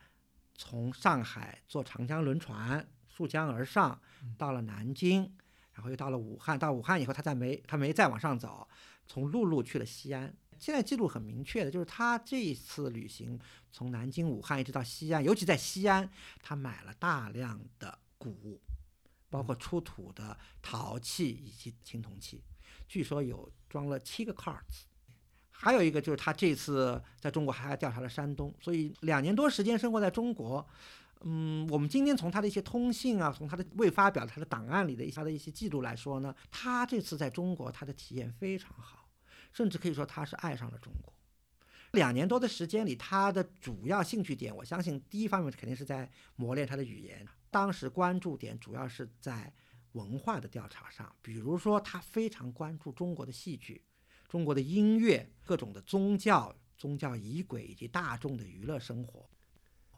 [0.59, 4.03] 从上海坐长江轮船溯江而上，
[4.37, 5.33] 到了南京，
[5.73, 6.59] 然后又到了武汉。
[6.59, 8.68] 到武汉以后，他再没他没再往上走，
[9.07, 10.37] 从陆路去了西安。
[10.59, 13.38] 现在记录很明确的，就是他这一次旅行
[13.71, 16.11] 从南京、武汉一直到西安，尤其在西安，
[16.42, 18.61] 他买了大量的古物，
[19.31, 22.42] 包括出土的陶器以及青铜器，
[22.88, 24.88] 据说有装了七个 carts。
[25.61, 30.64] 还有一个就是他这次在中国还调查了山东，所以两年多时间生活在中国。
[31.23, 39.09] 嗯，我们今天从他的一些通信啊，从他的未发表他的档案里的他的一些记录来说呢，他这次在中国他的体验非常好，
[39.53, 41.12] 甚至可以说他是爱上了中国。
[41.90, 47.27] 两年多的时间里，他的主要兴趣点，我相信第一方面肯定是在磨练他的语言。
[47.51, 49.53] 当时关注点主要是在
[49.92, 53.83] 文化的调查上，比如说他非常关注中国的戏剧。
[54.29, 59.27] 中国的音乐、各种的宗教、宗教仪轨以及大众的娱乐生活，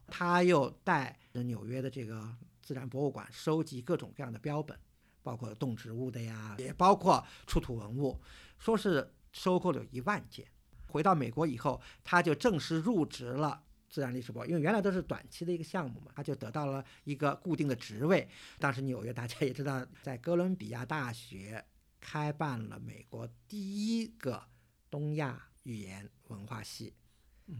[0.07, 4.79] 他又带着纽约的这个自然博物馆收集各种各样的标本，
[5.23, 8.21] 包括动植物的呀，也包括出土文物，
[8.57, 10.47] 说是收购了一万件。
[10.87, 18.29] 回到美国以后，他就正式入职了自然历史博，因为原来都是短期的一个项目嘛，他就得到了一个固定的职位。
[18.61, 21.65] 当时纽约大家也知道，在哥伦比亚大学。
[22.01, 24.43] 开办了美国第一个
[24.91, 26.95] 东亚语言文化系，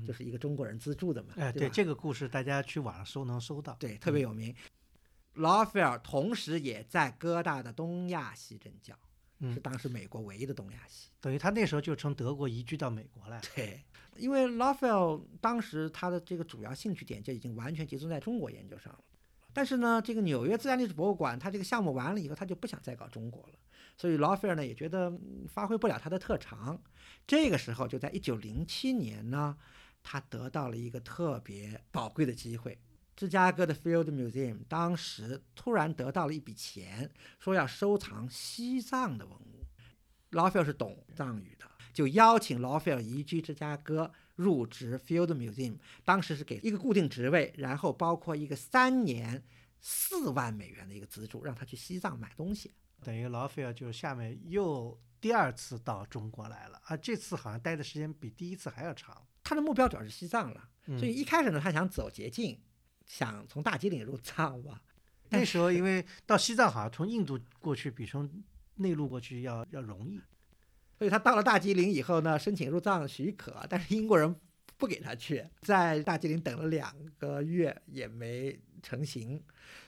[0.07, 1.35] 就是一个中国人资助的嘛。
[1.37, 3.75] 哎，对，这个故事大家去网上搜能搜到。
[3.75, 4.55] 对，特别有名。
[5.35, 8.99] 劳菲尔同时也在哥大的东亚系任教，
[9.53, 11.11] 是当时美国唯一的东亚系。
[11.21, 13.41] 等于他那时候就从德国移居到美国来。
[13.55, 13.81] 对，
[14.17, 19.05] 因为劳菲尔当时他的这个主要兴趣点就已经完全集中在中国研究上了。
[19.53, 23.55] 但是呢，这个纽约自然历史博物馆他这个项目完了以后，他就不想再搞中国了。
[24.01, 25.13] 所以劳菲尔呢也觉得
[25.47, 26.83] 发挥不了他的特长，
[27.27, 29.55] 这个时候就在一九零七年呢，
[30.03, 32.79] 他得到了一个特别宝贵的机会。
[33.15, 39.67] 芝加哥的 Field Museum 当时突然得到了一笔钱，说要收藏西藏的文物。
[40.31, 45.77] 劳菲尔是懂藏语的，就邀请劳菲尔移居芝加哥，入职 Field Museum。
[46.07, 49.45] 当时是给一个固定职位，然后包括一个三年
[49.79, 52.73] 四万美元的一个资助，让他去西藏买东西。
[53.03, 59.27] 等于劳菲尔就是下面又第二次到中国来了，啊，这次好像待的时间比第一次还要长。
[59.43, 62.61] 他的目标主要是西藏了，所以一开始呢，他想走捷径，
[63.07, 64.83] 想从大吉岭入藏吧。
[65.31, 68.31] 那时候因为到西藏好像从印度过去比从
[68.77, 70.21] 内陆过去要要容易，
[70.99, 74.35] 所以他到了大吉岭以后呢，申请入藏许可，但是英国人
[74.77, 79.43] 不给他去，在大吉岭等了两个月也没成型，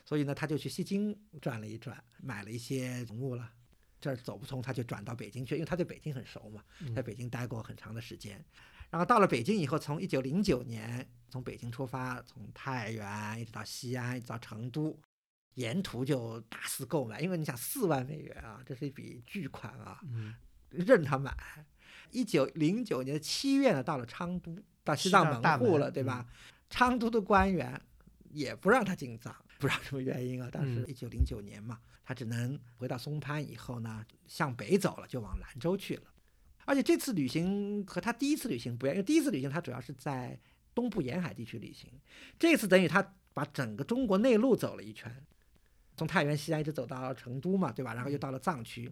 [0.05, 3.51] 所以呢，他就去西京转了一转，买了一些文物了。
[3.99, 8.43] 这儿走不通，他就转到北京去，因为他对北京很熟嘛，在北京待过很长的时间。
[8.89, 14.99] 然后到了北京以后，从一九零九年从北京出发，从太原一直到西安，一直到成都。
[15.55, 20.01] 沿途就大肆购买，因为你想四万美元啊，这是一笔巨款啊，
[20.69, 21.31] 任他买。
[22.09, 26.27] 一九零九年七月呢，到了昌都，到西藏门户了，对吧？
[26.71, 27.79] 昌都的官员
[28.33, 30.49] 也不让他进藏，不知道什么原因啊。
[30.51, 36.03] 当时一九零九年嘛，他只能回到松潘以后呢，向北走了，就往兰州去了。
[36.65, 40.39] 而且这次旅行和他第一次旅行不一样，因为第一次旅行他主要是在
[40.73, 41.89] 东部沿海地区旅行，
[42.39, 45.23] 这次等于他把整个中国内陆走了一圈。
[45.95, 47.93] 从太原、西安一直走到成都嘛，对吧？
[47.93, 48.91] 然后又到了藏区。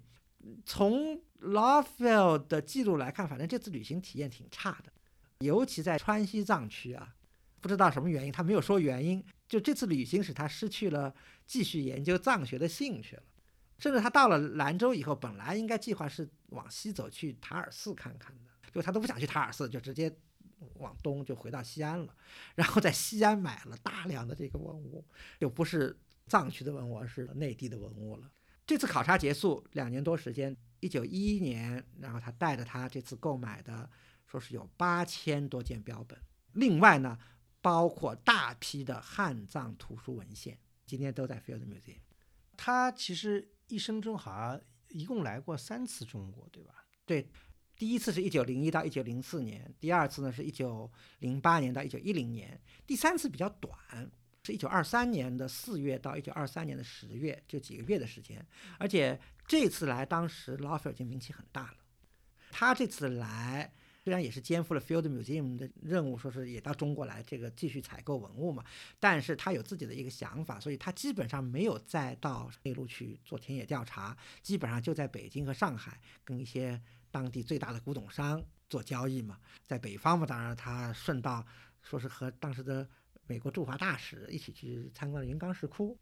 [0.66, 4.92] 从 Lawfell 的记录来看，反正这次旅行体验挺差的，
[5.40, 7.16] 尤其在川西藏区啊，
[7.62, 9.24] 不知道什么原因，他没有说原因。
[9.48, 11.14] 就这次旅行使他失去了
[11.46, 13.24] 继续研究藏学的兴趣了。
[13.78, 20.14] 甚至他到了兰州以后，本来应该计划是往西走去塔尔寺看看的，就他都不想去塔尔寺，就直接
[20.76, 22.14] 往东就回到西安了。
[22.56, 25.06] 然后在西安买了大量的这个文物，
[25.40, 25.98] 又不是。
[26.28, 28.32] 藏区的文物而是内地的文物了。
[28.66, 33.90] 这次考察结束两年多时间，一九一一年，然后他带着他这次购买的，
[34.28, 36.18] 说是有八千多件标本，
[36.54, 37.18] 另外呢，
[37.62, 42.00] 包括大批的汉藏图书文献，今天都在 Field Museum。
[42.58, 46.86] 他其实一生中好像一共来过三次中国，对吧？
[47.06, 47.28] 对，
[47.76, 54.12] 第一次是一九零一到一九零四年，第二次呢是一九零八年到一九一零年，第三次比较短。
[54.44, 58.44] 是一九二三年的四月到一九二三年的十月，就几个月的时间。
[58.80, 61.78] 而且这次来，当时劳菲尔已经名气很大了。
[62.50, 63.72] 他这次来，
[64.04, 68.64] 虽然也是肩负了 Field Museum 的任务，说是也到中国来这个继续采购文物嘛，
[69.00, 79.40] 但是他有自己的一个想法，所以他基本上没有再到内陆去做田野调查，基本上就在北京和上海跟一些当地最大的古董商做交易嘛。
[79.64, 81.46] 在北方嘛，当然他顺道
[81.82, 82.88] 说是和当时的。
[83.28, 85.98] 美国驻华大使一起去参观了云冈石窟，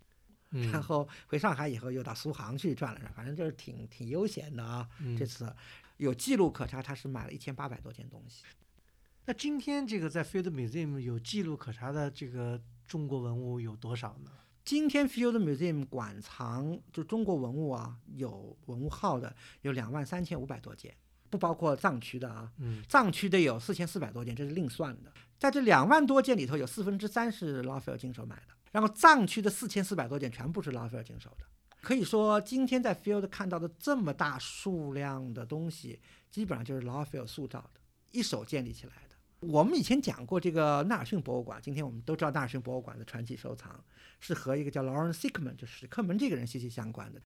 [0.49, 4.89] 然后回上海以后又到苏杭去转了转，反正就是挺挺悠闲的啊。
[5.15, 5.53] 这次
[5.99, 8.45] 有记录可查，他是买了一千八百多件东西。
[9.25, 14.31] 那今天这个在 Field Museum 有记录可查的这个中国文物有多少呢？
[14.63, 20.95] 今天 Field Museum 馆藏就中国文物啊，有文物号的有两万三千五百多件，
[21.29, 22.49] 不包括藏区的啊。
[22.87, 25.11] 藏区的有四千四百多件，这是另算的。
[25.37, 31.45] 在这两万多件里头，有四分之三是拉斐尔经手买的，然后藏区的四千四百多件全部是拉斐尔经手的。
[31.81, 37.79] 可以说，今天在 Field 看到的这么大数量的东西，基本上就是拉斐尔塑造的，
[38.11, 39.15] 一手建立起来的。
[39.39, 43.83] 我们以前讲过这个纳尔逊博物馆，今天我们都知道纳尔逊博物馆的传奇收藏
[44.19, 47.21] 是和一个叫 Lawrence Sickman 就史克门这个人息息相关的。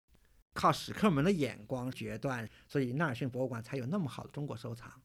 [0.54, 5.02] 靠史克门的眼光决断，所以纳尔逊博物馆才有那么好的中国收藏。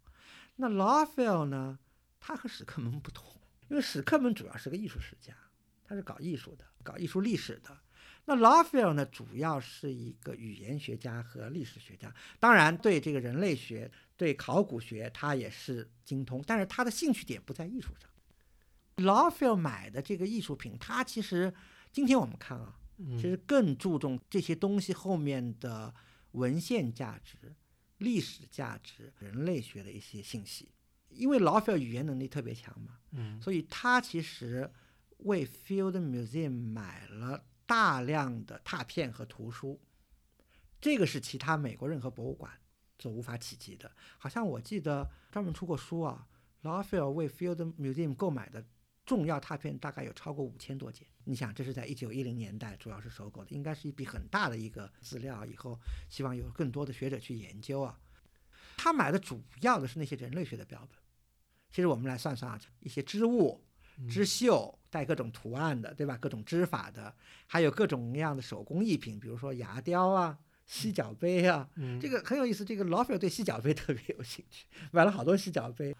[0.57, 1.79] 那拉斐尔呢？
[2.21, 5.33] 他和史克门不同，因为史克门主要是个艺术史家，
[5.85, 7.75] 他是搞艺术的，搞艺术历史的。
[8.29, 18.07] 那拉斐尔呢，主要是一个语言学家和历史学家，当然对这个人类学、对考古学他也是精通，但是他的兴趣点不在艺术上。
[18.97, 21.51] 拉斐尔买的这个艺术品，他其实
[21.91, 22.77] 今天我们看啊，
[23.17, 25.95] 其实更注重这些东西后面的
[26.33, 27.55] 文献价值、
[27.97, 30.71] 历史价值、人类学的一些信息。
[31.09, 34.71] 因为拉菲尔语言能力特别强嘛，嗯，所以他其实
[35.21, 39.79] 为 Field Museum 买了大量的拓片和图书，
[40.81, 42.51] 这个是其他美国任何博物馆
[42.99, 43.93] 所无法企及的。
[44.17, 46.27] 好像我记得专门出过书啊，
[46.63, 48.65] 劳菲尔为 Field Museum 购买的
[49.05, 51.07] 重要拓片大概有超过五千多件。
[51.25, 55.79] 你想，这是在一九一零年代主要是收购的，应该是一笔很大的一个资料，以后
[56.09, 58.01] 希望有更多的学者去研究啊。
[58.79, 60.99] 他买的主要的是那些人类学的标本。
[61.71, 63.63] 其实我们来算算啊，一些织物、
[64.07, 66.17] 织绣带各种图案的，对吧？
[66.19, 67.15] 各种织法的，
[67.47, 71.69] 还有各种各样的手工艺品，比如说牙雕啊、犀角杯啊，
[72.01, 72.65] 这个很有意思。
[72.65, 75.97] 这个劳菲尔对犀角杯 特别有兴趣，买了好多犀角杯。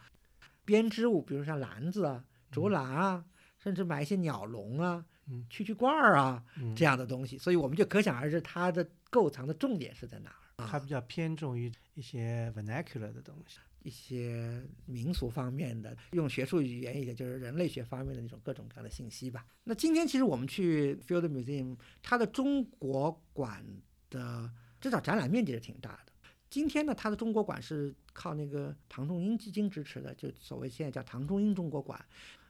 [0.65, 3.25] 编织物，比如像篮子啊、竹篮啊，
[3.59, 5.05] 甚至买一些鸟笼啊、
[5.51, 6.45] 蛐蛐罐儿啊
[6.77, 7.39] 这样的东西。
[7.39, 10.67] 所以我们就可想而知，它的购藏的重点是在哪儿。
[10.67, 13.59] 它比较偏重于一些 vernacular 的东西。
[13.89, 19.47] 一些民俗方面的，用学术语言一点，就是人类学方面的那种各种各样的信息吧。
[19.65, 23.65] 那今天其实我们去 Field Museum，它的中国馆
[24.11, 26.13] 的至少展览面积是挺大的。
[26.51, 31.99] 今天呢，它的中国馆是靠那个唐仲英基金支持的，就所谓现在叫唐仲英中国馆，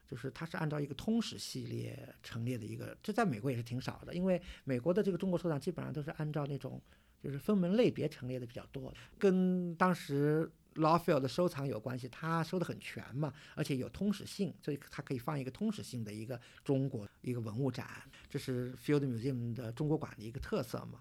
[0.09, 6.83] 就是它是按照一个通史系列陈列的一个，这在美国也是挺少的，因为美国的这个中国收藏基本上都是按照那种
[7.23, 10.51] 就是分门类别陈列的比较多，跟当时。
[10.79, 17.87] Lawfield 的收藏有关系，他收的很全嘛，而且有通史性，所以它可以放一个通史性的一个中国一个文物展，
[18.29, 21.01] 这是 Field Museum 的中国馆的一个特色嘛。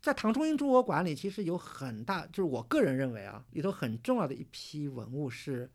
[0.00, 5.70] 在唐中英中国馆里，其实有很大，就是我个人认为啊，里头很重要的一批文物是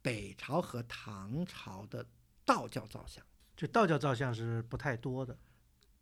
[0.00, 2.06] 北朝和唐朝的
[2.46, 3.22] 道教造像。
[3.56, 5.36] 就道教造像是不太多的，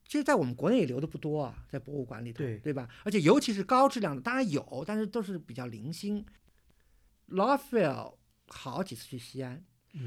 [0.06, 2.86] 其实，在我们国内也留的不多啊，在博物馆里头，对对吧？
[3.02, 6.22] 而且尤其是高质量的，当然有，但是都是比较零星。
[7.26, 8.12] 劳菲尔
[8.48, 9.64] 好几次去西安，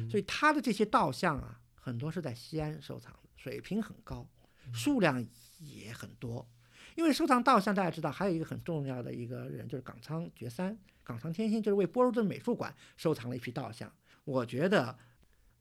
[0.09, 4.26] 所以他的这些道像啊，很多是在西安收藏的，水平很高，
[4.74, 5.26] 数量
[5.59, 6.47] 也很多。
[6.95, 10.78] 因为收藏道像，大家知道还有一个很重要的一个人，就是冈仓觉三。
[11.03, 13.91] 冈仓天心就是为波士顿美术馆收藏了一批道像。
[14.24, 14.97] 我觉得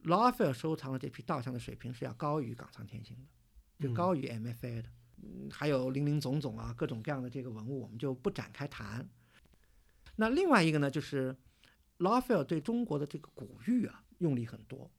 [0.02, 4.88] 拉斐尔收藏的这批道像的水平是要高于冈仓天心的，就高于 MFA 的。
[5.16, 9.08] 嗯，还有林林总总啊，各种各样的这个文物，我们就不展开谈。
[10.16, 11.36] 那另外一个呢，就是。
[11.98, 14.90] 拉菲尔对中国的这个古玉啊用力很多，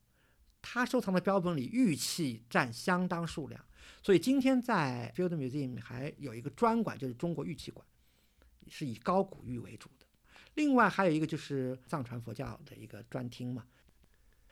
[0.62, 3.64] 他收藏的标本里玉器占相当数量，
[4.02, 7.86] 所以今天在 Field Museum 还有一个专馆，就是中国玉器馆，
[8.68, 10.06] 是以高古玉为主的。
[10.56, 13.66] 另外还有一个就是藏传佛教的一个专厅嘛，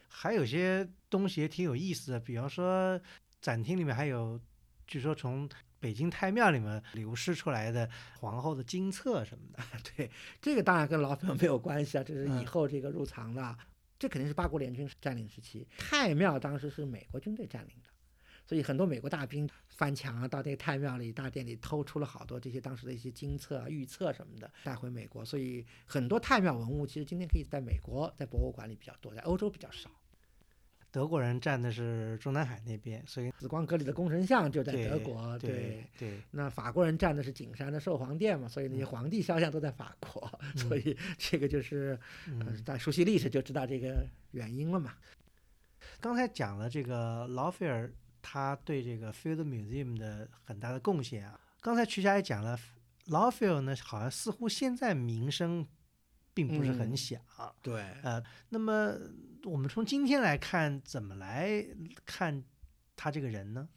[0.08, 3.00] 还有些东西也挺有意思的，比方说
[3.42, 4.40] 展厅里面还有，
[4.86, 5.50] 据说从。
[5.80, 9.64] 北京太庙里面流失出来的皇后的金册什么的，
[9.96, 10.10] 对，
[10.42, 13.58] 这个当然跟老表没有关系啊，这是以后这个入藏的，
[14.00, 17.90] 这肯定是八国联军占领时期，太庙当时是美国军队占领的，
[18.46, 29.90] 所以很多美国大兵翻墙啊，到这个太庙里大殿里偷出了好多这些当时的一些金册啊、玉册什么的带回美国，所以很多太庙文物其实今天可以在美国在博物馆里比较多，在欧洲比较少。
[30.92, 35.38] 德国人占的是中南海那边，所以紫光阁里的功臣像就在德国。
[35.40, 36.22] 对对。
[36.32, 40.40] 那法国人占的是景山的寿皇殿嘛，所以那些皇帝肖像都在法国。
[40.56, 42.00] 所以这个就是，
[42.66, 44.94] 大家熟悉历史就知道这个原因了嘛。
[46.00, 51.40] 刚才讲了这个劳菲尔他对这个 Field Museum 的很大的贡献啊。
[51.60, 52.58] 刚才曲霞也讲了，
[53.08, 55.68] 劳菲尔呢好像似乎现在名声
[56.38, 57.20] 并不是很响。
[57.64, 57.82] 对。
[58.04, 58.96] 呃，那么。
[59.44, 61.66] 我们从今天来看，怎么来
[62.06, 62.44] 看
[62.98, 63.70] 他这个人呢？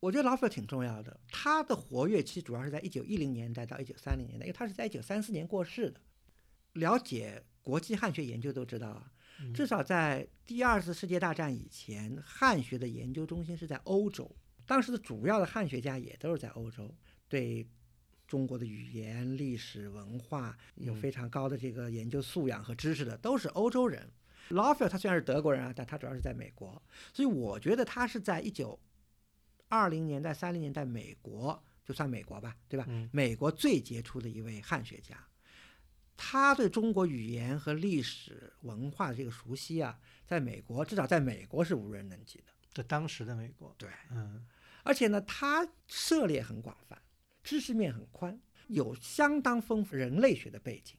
[0.00, 1.20] 我觉得老舍挺重要的。
[1.28, 6.00] 他的活跃期主要是在一九一零年代到一九三零年代，因为他是在一九三四年过世的。
[6.72, 9.12] 了解国际汉学研究都知道啊，
[9.54, 14.34] 至少在第二次世界大战以前，汉学的研究中心是在欧洲。
[14.66, 16.92] 当时的主要的汉学家也都是在欧洲，
[17.28, 17.68] 对
[18.34, 24.10] 中国的语言、历史文化有非常高的这个研究素养和知识的，都是欧洲人。
[24.48, 26.82] 劳菲尔他虽然是德国人啊，但他主要是在美国，
[27.12, 28.76] 所以我觉得他是在一九
[29.68, 32.84] 二零年代、三零年代美国，就算美国吧，对吧？
[33.12, 35.16] 美国最杰出的一位汉学家，
[36.16, 42.46] 他对中国语言和历史文化的这个熟悉啊，在美国至少在美国是无人能及的。
[42.72, 44.44] 在当时的美国，对，嗯，
[44.82, 47.00] 而且呢，他涉猎很广泛，
[47.44, 50.96] 知识面很宽，有相当丰富人类学的背景。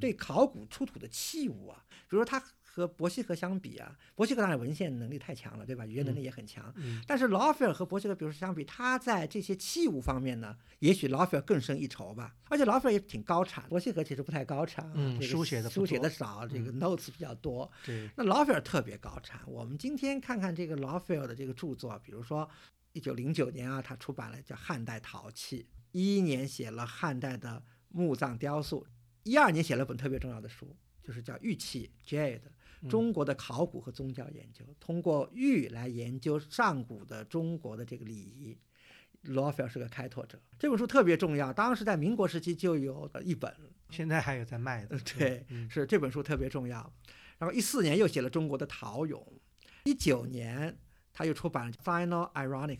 [0.00, 5.86] 对考古出土的器物啊，比如说他和伯希和相比啊，伯希和当然文献能力太强了，对吧？
[5.86, 6.74] 语言能力也很强。
[7.06, 12.34] 但是劳菲尔和伯希和，比如说相比，他在这些器物方面呢，也许劳菲尔更胜一筹吧。
[12.48, 17.70] 而且劳菲尔也挺高产，伯希和其实不太高产，嗯，书写的书写的少，这个 notes 比较多。
[17.84, 19.42] 对，那劳菲尔特别高产。
[19.46, 22.48] 我们今天看看这个劳菲尔的这个著作，比如说
[22.94, 28.86] 一九零九年啊，他出版了叫《汉代陶器》，一一年写了汉代的墓葬雕塑。
[29.24, 32.40] 一二年写了本特别重要的书，就是叫《玉器 Jade》，
[32.88, 38.56] 中国的考古和宗教研究，通过玉来研究上古的中国的这个礼仪。
[39.22, 43.50] 罗菲尔是个开拓者，这本书特别重要，当时在民国时期就有一本，
[43.88, 44.98] 现在还有在卖的。
[44.98, 46.92] 对，是这本书特别重要。
[47.38, 49.24] 然后一四年又写了中国的陶俑，
[49.84, 50.78] 一九年
[51.14, 52.76] 他又出版了《Final Ironica》，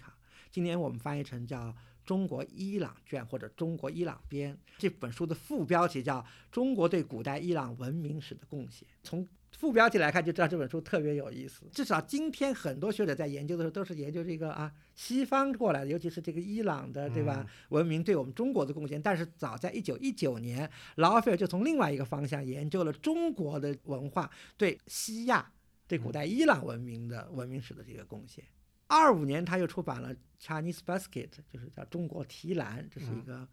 [0.51, 1.75] 今年我们翻译成叫。
[2.05, 6.19] 中国伊朗卷或者中国伊朗编这本书的副标题叫
[6.53, 8.87] 《中国对古代伊朗文明史的贡献》。
[9.03, 11.65] 从副标题来看，就知道这本书特别有意思。
[11.73, 17.47] 至少今天很多学者在研究的时候，都是研究这个啊西方过来的，尤其是这个伊朗的，对吧？
[17.71, 19.01] 文明对我们中国的贡献。
[19.01, 25.51] 但是早在一九一九年，劳菲尔就从另外一个方向研究了中国的文化对西亚、
[25.87, 28.45] 对古代伊朗文明的文明史的这个贡献。
[28.87, 33.49] 二五年，他又出版了《Chinese Basket》，就是叫中国提篮，这是一个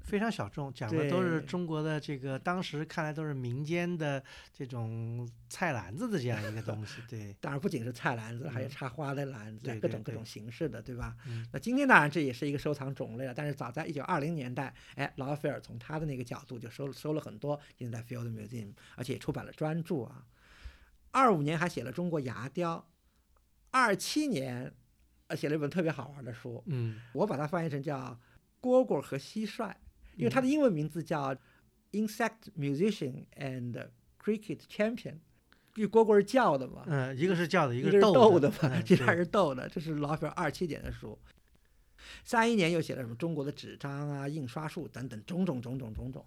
[0.00, 4.22] 非常小众，讲的都是中国的这个当时看来都是民间的
[4.52, 7.00] 这种菜篮子的这样一个东西。
[7.08, 11.16] 对，当然不仅是菜篮子，还有插花的篮子，各种各种形式的，对吧？
[11.50, 20.26] 那今天当然这也是一个收藏种类了，但是早在一九二零年代，哎，劳菲尔从他的那个角度就收收了很多，现在 Field Museum，而且也出版了专著啊。
[21.14, 22.84] 二五年还写了中国牙雕。
[23.70, 24.74] 二七年，
[25.28, 27.96] 呃，写了一本特别好玩的书，嗯，我把它翻译成叫
[28.60, 29.68] 《蝈蝈和蟋蟀》，
[30.16, 31.32] 因为它的英文名字叫
[31.92, 33.88] 《Insect Musician and
[34.20, 34.96] Cricket Champion》，
[35.76, 41.16] 因为蝈蝈是叫的嘛，嗯，一个是叫的，一个是逗的嘛，这俩是逗的，这是老菲尔二七年的书。
[42.24, 46.26] 三一年又写了什么中国的纸张啊、印刷术等等种种种种种种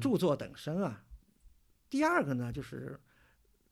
[0.00, 1.02] 著作等身啊。
[1.90, 3.00] 第二个呢，就是。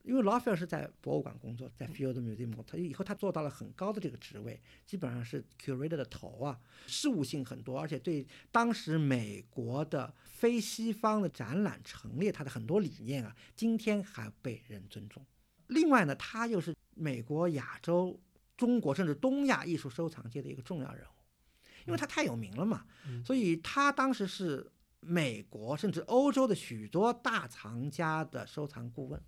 [0.07, 15.26] 因为拉斐尔是在博物馆工作，在 Field Museum，他以后他做到了很高的这个职位，基本上是 curator 的头啊，事务性很多，而且对当时美国的非西方的展览陈列他的很多理念啊，今天还被人尊重。
[15.66, 18.20] 另外呢，他又是美国、亚洲、
[18.57, 22.86] 中国甚至东亚艺术收藏界的一个重要人物，因为他太有名了嘛，
[23.24, 29.20] 所以他当时是美国甚至欧洲的许多大藏家的收藏顾问。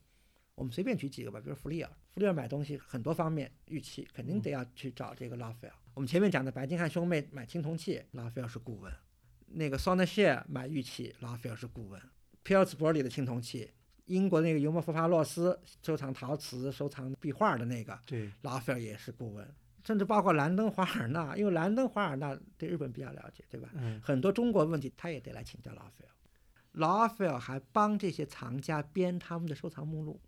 [0.58, 5.74] 我们随便举几个吧，比如弗利尔，弗利尔买东西很多方面玉器肯定得要去找这个拉斐尔。
[5.94, 8.92] 我们前面讲的白金汉兄妹买青铜器，拉斐尔是顾问；
[9.46, 12.00] 那个桑德谢买玉器，拉斐尔是顾问；
[12.42, 13.70] 皮尔斯伯里的青铜器，
[14.06, 19.48] 英国那个尤莫夫帕洛斯收藏陶瓷、收藏壁画的那个，对，拉斐尔也是顾问。
[19.84, 23.70] 甚至包括兰登华尔纳，因为兰登华尔纳对日本比较了解，对吧？
[23.74, 24.00] 嗯。
[24.02, 26.10] 很多中国问题他也得来请教拉斐尔。
[26.72, 30.20] 拉斐尔还帮这些藏家编他们的收藏目录。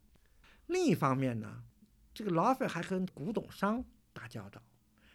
[0.71, 1.63] 另一方面呢，
[2.15, 4.63] 这个劳斐尔还跟古董商打交道，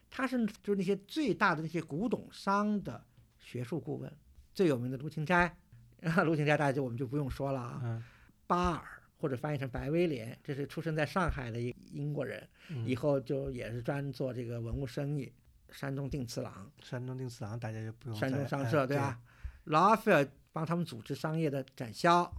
[0.10, 3.04] 他是就是那些最大的那些古董商的
[3.40, 4.14] 学术顾问，
[4.54, 5.58] 最有名的卢芹斋，
[6.26, 8.04] 卢芹斋大家就我们就不用说了啊，
[8.46, 12.48] 巴尔或者翻译成白威廉，这是出生在上海的一英国人，
[12.86, 15.32] 以后就也是专做这个文物生意，
[15.70, 19.22] 山东定次郎，山东定次郎大家就不用，山东商社对吧？
[19.64, 22.30] 劳斐尔帮他们组织商业的展销，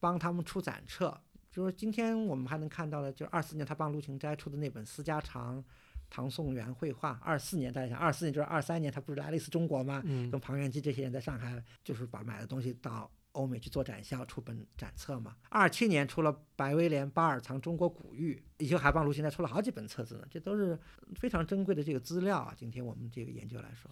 [0.00, 1.22] 帮他们出展册。
[1.54, 5.62] 就是今天我们还能看到的，就是二四年他帮陆芹斋出的那本《私家长
[6.10, 7.12] 唐宋元绘画》。
[7.20, 10.02] 二四年大家想，二四年就是二三年，他不是来了一次中国吗？
[10.32, 15.36] 跟庞元基这些人在上海，就是把买的东西到欧美去做展销，出本展册嘛。
[15.48, 20.76] 二七年出了白威廉巴尔藏中国古玉，以后还帮卢芹斋出了好几本册子呢，这都是
[21.14, 22.52] 非常珍贵的这个资料啊。
[22.56, 23.88] 今天我们这个研究来说，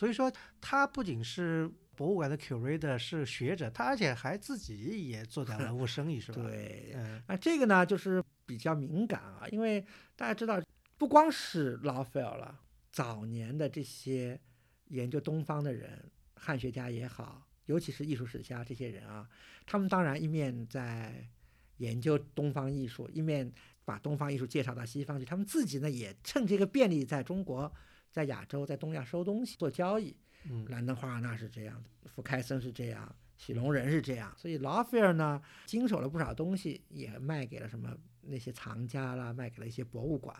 [0.00, 0.32] 所以说
[0.62, 1.70] 他不仅是。
[1.96, 6.42] 博物馆的 curator 是学者，他而且还自己也做点文物生意， 是吧？
[6.42, 9.84] 对，嗯，那这个呢，就是比较敏感啊，因为
[10.16, 10.58] 大家知道，
[10.96, 12.58] 不光是拉斐尔了，
[12.90, 14.40] 早年的这些
[14.86, 19.28] 研究东方的人，汉学家也好，尤其是艺术史家这些人啊，
[19.66, 21.28] 他们当然一面在
[21.76, 23.52] 研究东方艺术，一面
[23.84, 27.70] 把东方艺术介绍到西方去，他们自己呢也趁这个便利，在中国、
[28.10, 30.16] 在亚洲、在东亚收东西、做交易。
[30.48, 40.34] 嗯，兰登华尔纳是这样的，福开森是这样，许龙人是这样，所以劳菲尔呢经手了不少东西，也卖给了什么那些藏家啦，卖给了一些博物馆。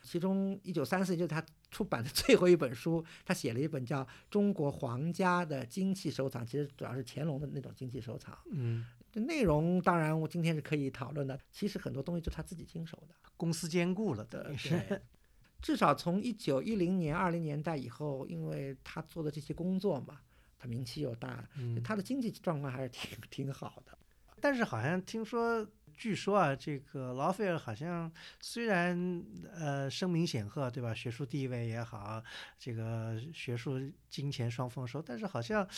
[0.00, 8.38] 其中一九三四年就是他出版的最后一本书，他写了一本叫《中国皇家的精器收藏》，其实主要是乾隆的那种精器收藏。
[8.50, 15.02] 嗯，这内容当然我今天是可以讨论的，其实很多东西就他自己经手的，公司兼顾了的是。
[15.60, 20.20] 至少从一九一零年、二零年代以后，因为他做的这些工作嘛，
[20.58, 21.48] 他名气又大，
[21.82, 23.98] 他的经济状况还是挺 挺好的。
[24.40, 29.20] 但是好像听说，据说啊，这个劳菲尔好像虽然
[29.52, 30.94] 呃声名显赫，对吧？
[30.94, 32.22] 学术地位也好，
[32.56, 35.68] 这个学术金钱双丰收，但是好像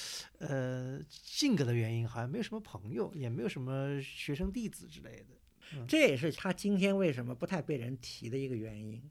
[0.41, 5.87] 呃性格的原因，好像没有什么朋友，也没有什么学生弟子之类的。
[5.89, 9.03] 这也是他今天为什么不太被人提的一个原因。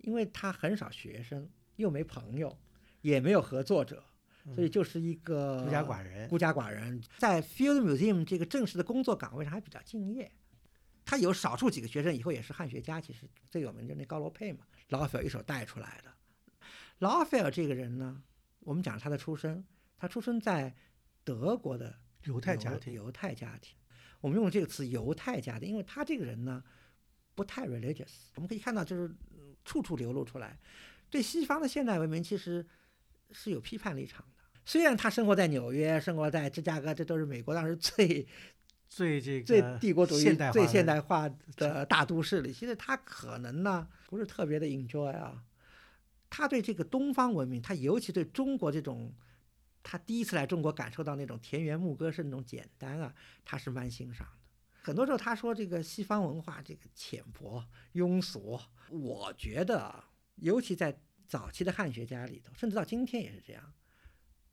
[0.00, 2.58] 因为他很少学生，又没朋友，
[3.00, 4.04] 也没有合作者，
[4.54, 6.28] 所以就是一个孤家寡人。
[6.28, 10.30] 孤家寡人在 Field Museum 这个正式的工作岗位上还比较敬业。
[11.04, 16.12] 他有少数几个学生以后也是汉学家，其实最有名就那高罗佩嘛，劳斐尔一手带出来的。
[16.98, 18.22] 劳斐尔这个人呢，
[18.60, 19.64] 我们讲他的出身，
[19.96, 20.74] 他出生在
[21.24, 23.74] 德国的犹太家庭，犹太家庭。
[24.20, 26.62] 我们用这个词“犹太家庭”，因为他这个人呢
[27.34, 28.28] 不太 religious。
[28.34, 29.10] 我们可以看到，就是
[29.70, 30.58] 处处流露出来，
[31.08, 32.66] 对西方的现代文明其实
[33.30, 34.42] 是有批判立场的。
[34.64, 38.26] 虽然他生活在纽约，生活在芝加哥，这都是美国当时最
[38.90, 45.44] 最这个最帝国主义、最现代化的大都市里，其实他可能呢不是特别的 enjoy 啊。
[46.28, 49.14] 他对这个东方文明，他尤其对中国这种。
[49.82, 53.14] 他第一次来中国，感受到那种田园牧歌式那种简单啊，
[53.46, 54.39] 他是蛮欣赏的。
[54.82, 57.64] 很多时候他说这个西方文化这个浅薄
[57.94, 58.58] 庸俗，
[58.88, 60.04] 我觉得
[60.36, 63.72] 尤其在早期的汉学家里头，甚至到今天也是这样。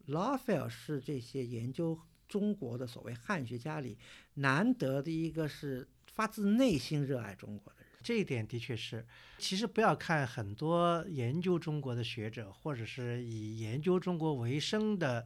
[0.08, 3.98] 拉斐尔是这些研究中国的所谓汉学家里
[4.36, 7.88] 难得的一个是发自内心热爱中国的人。
[8.04, 9.06] 这一点的确是，
[9.38, 15.26] 其实不要看很多研究中国的学者，或者是以研究中国为生的、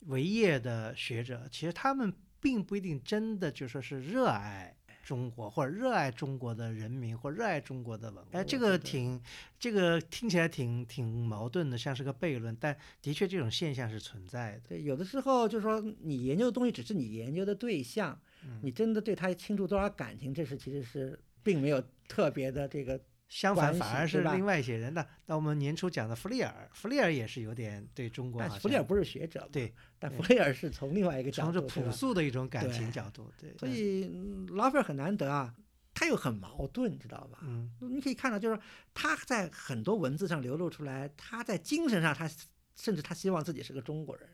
[0.00, 8.30] 为业的学者，其实他们并不一定真的就说是热爱中国，或者热爱中国的人民，或热爱中国的文化。
[8.32, 9.20] 哎，这个挺，
[9.58, 12.56] 这个听起来挺挺矛盾的，像是个悖论。
[12.60, 14.60] 但的确，这种现象是存在的。
[14.68, 18.18] 对，有的时候就是说，你研究的东西只是你研究的对象，
[18.62, 21.82] 你真的对他倾注多少感情，这是其实是并没有。
[22.10, 23.00] 特别的这个
[23.30, 24.92] 相反，反而是另外一些人。
[24.92, 28.42] 那那我们年初讲的弗里尔，弗里尔也是有点对中国。
[28.42, 33.56] 但弗里尔不是学者，对，但弗里尔是从另外一个角度，从朴素的一种感情角度，对。
[33.56, 34.10] 所以
[34.48, 35.54] 拉斐尔很难得啊，
[35.94, 37.38] 他又很矛盾，知道吧？
[37.44, 38.58] 嗯，你可以看到，就是
[38.92, 42.28] 他在很多文字上流露出来，他在精神上，他
[42.74, 44.28] 甚至他希望自己是个中国人，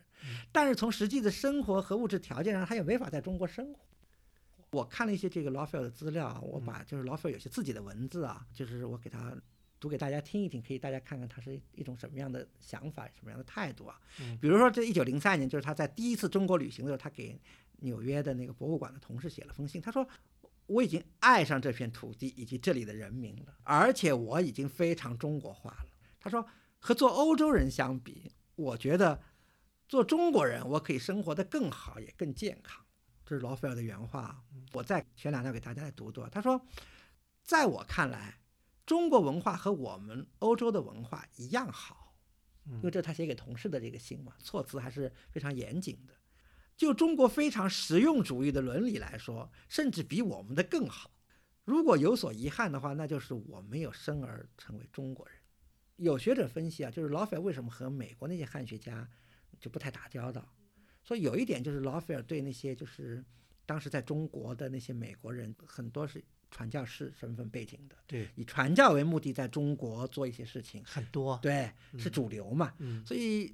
[0.51, 3.79] 但是从实际的生活和物质条件上，他又没法在中国生活。
[4.71, 9.35] 我看了一些这个拉斐尔的资料啊，我把就是拉斐尔有些自己的文字啊，就是我给他
[9.79, 13.99] 读给大家听一听，可以大家看看他是一种什么样的想法，什么样的态度啊。
[14.41, 17.39] 比如说这一九零三年，就是他在第一次中国旅行的时候，他给
[17.77, 20.07] 纽约的那个博物馆的同事写了封信，他说
[20.65, 25.85] 我已经爱上这片土地以及这里的人民了，而且我已经非常中国化了。
[26.19, 26.45] 他说
[26.79, 29.21] 和做欧洲人相比，我觉得
[29.87, 32.83] 做中国人我可以生活得更好，也更健康。
[33.27, 36.25] 这是劳菲尔的原话，我再选两段给大家来读读。
[36.29, 36.65] 他说，
[37.43, 38.39] 在我看来，
[38.85, 42.15] 中国文化和我们欧洲的文化一样好，
[42.65, 46.13] 因为这是他写给同事的这个信嘛，措辞还是非常严谨的。
[46.77, 51.11] 就中国非常实用主义的伦理来说，甚至比我们的更好。
[51.65, 55.35] 如果有所遗憾的话，那就是我没有生而成为中国人。
[55.97, 59.05] 有学者分析啊，就是劳菲尔为什么和美国那些汉学家
[59.59, 60.47] 就不太打交道。
[61.07, 63.23] 所以有一点就是劳菲尔对那些就是
[63.65, 73.53] 当时在中国的那些美国人，很多是传教士身份背景的，对，以传教为目的在中国做一些事情，很多，对，是主流嘛，嗯，所以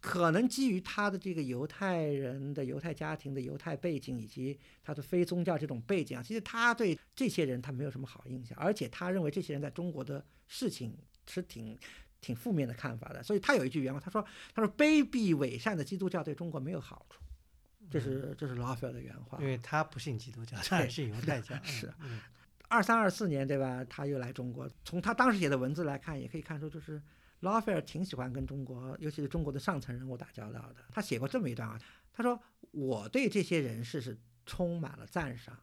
[0.00, 11.78] 可能基于他的这个犹太人的犹太家庭的犹太背景以及他的非宗教这种背景啊，其实他对这些人他没有什么好印象，而且他认为这些人在中国的事情是挺。
[12.26, 14.20] 挺负面的看法的，所以他有一句原话，他说
[14.52, 17.22] ：“他说卑鄙伪善的基督教对中国没有好处。”
[17.88, 21.54] 这是这是拉斐尔的原话，因为他不信基督教，他也是犹太教。
[21.62, 21.94] 是，
[22.66, 23.84] 二三二四年对吧？
[23.88, 27.00] 他又来中国，从他当时写的文字来看，也可以看出，就是
[27.40, 30.76] 拉斐尔挺喜欢跟中国，尤其是中国的上层人物打交道的。
[30.90, 31.78] 他写过这么一段话，
[32.12, 35.56] 他说：“我对这些人士是充满了赞赏，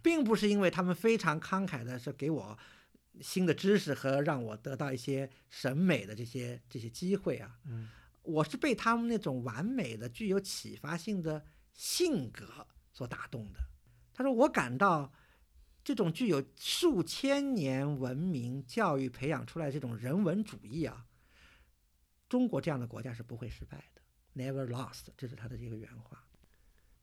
[0.00, 2.56] 并不是因为他们非常慷慨的是给我。”
[3.20, 7.88] 新的知识和让我得到一些审美的这些这些机会啊，嗯，
[8.22, 13.60] 我是被他们那种完美的、具有启发性的性格所打动的。
[14.12, 15.12] 他说：“我感到
[15.82, 21.06] 这种具有数千年文明教育培养出来这种人文主义啊，
[22.28, 24.02] 中国这样的国家是不会失败的
[24.34, 26.22] ，never lost。”这是他的一个原话。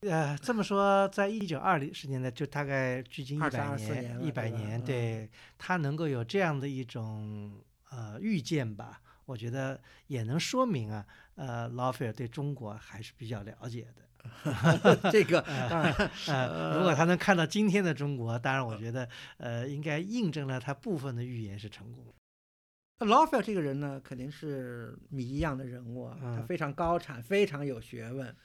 [0.01, 14.03] 呃，这么说，在一九二零十年代，就大概距今一百年，一百年，对他能够有这样的一种呃预见吧，我觉得也能说明啊，呃，劳斐尔对中国还是比较了解的。
[15.09, 15.93] 这个当然，
[16.27, 22.13] 呃，如果他能看到今天的中国，当然，我觉得呃，应该印证了他部分的预言是成功。
[22.99, 28.35] 那劳斐尔这个人呢，肯定是谜一样的人物啊，他非常高产，非常有学问。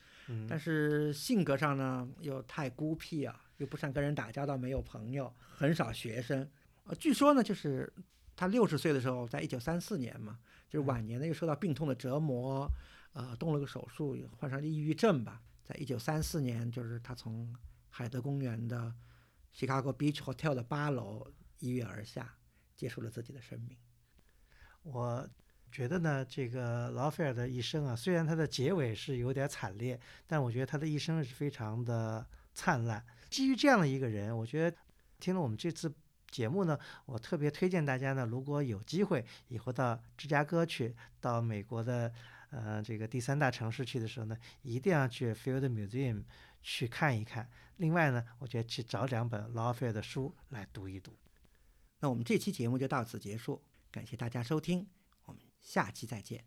[0.49, 6.49] 但是性格上呢，又太孤僻啊，又不善跟人打交道，没有朋友，很少学生。
[6.85, 7.93] 呃，据说呢，就是
[8.35, 12.71] 他六十岁的时候，在一九三四年嘛，就是晚年呢又受到病痛的折磨，
[13.13, 15.43] 呃，动了个手术，患上了抑郁症吧。
[15.65, 17.55] 在一九三四年，就是他从
[17.89, 18.93] 海德公园的
[19.55, 21.27] Chicago Beach Hotel 的八楼
[21.61, 22.35] 一跃而下，
[22.77, 23.77] 结束了自己的生命。
[24.83, 25.29] 我
[25.73, 33.03] 觉得呢，这个劳菲尔的一生啊，虽然他的结尾是有点惨烈，但我觉得他的一生是非常的灿烂。
[33.31, 34.77] 基于这样的一个人，我觉得
[35.19, 35.91] 听了我们这次
[36.31, 42.13] 节目呢，我特别推荐大家呢，如果有机会以后到芝加哥去，到美国的
[42.51, 46.25] 呃这个第三大城市去的时候呢，一定要去 Field Museum
[46.61, 47.49] 去看一看。
[47.79, 51.17] 另外呢，我觉得去找两本劳菲尔的书来读一读。
[52.01, 54.87] 那我们这期节目就到此结束，感谢大家收听，
[55.63, 56.45] 下期再见。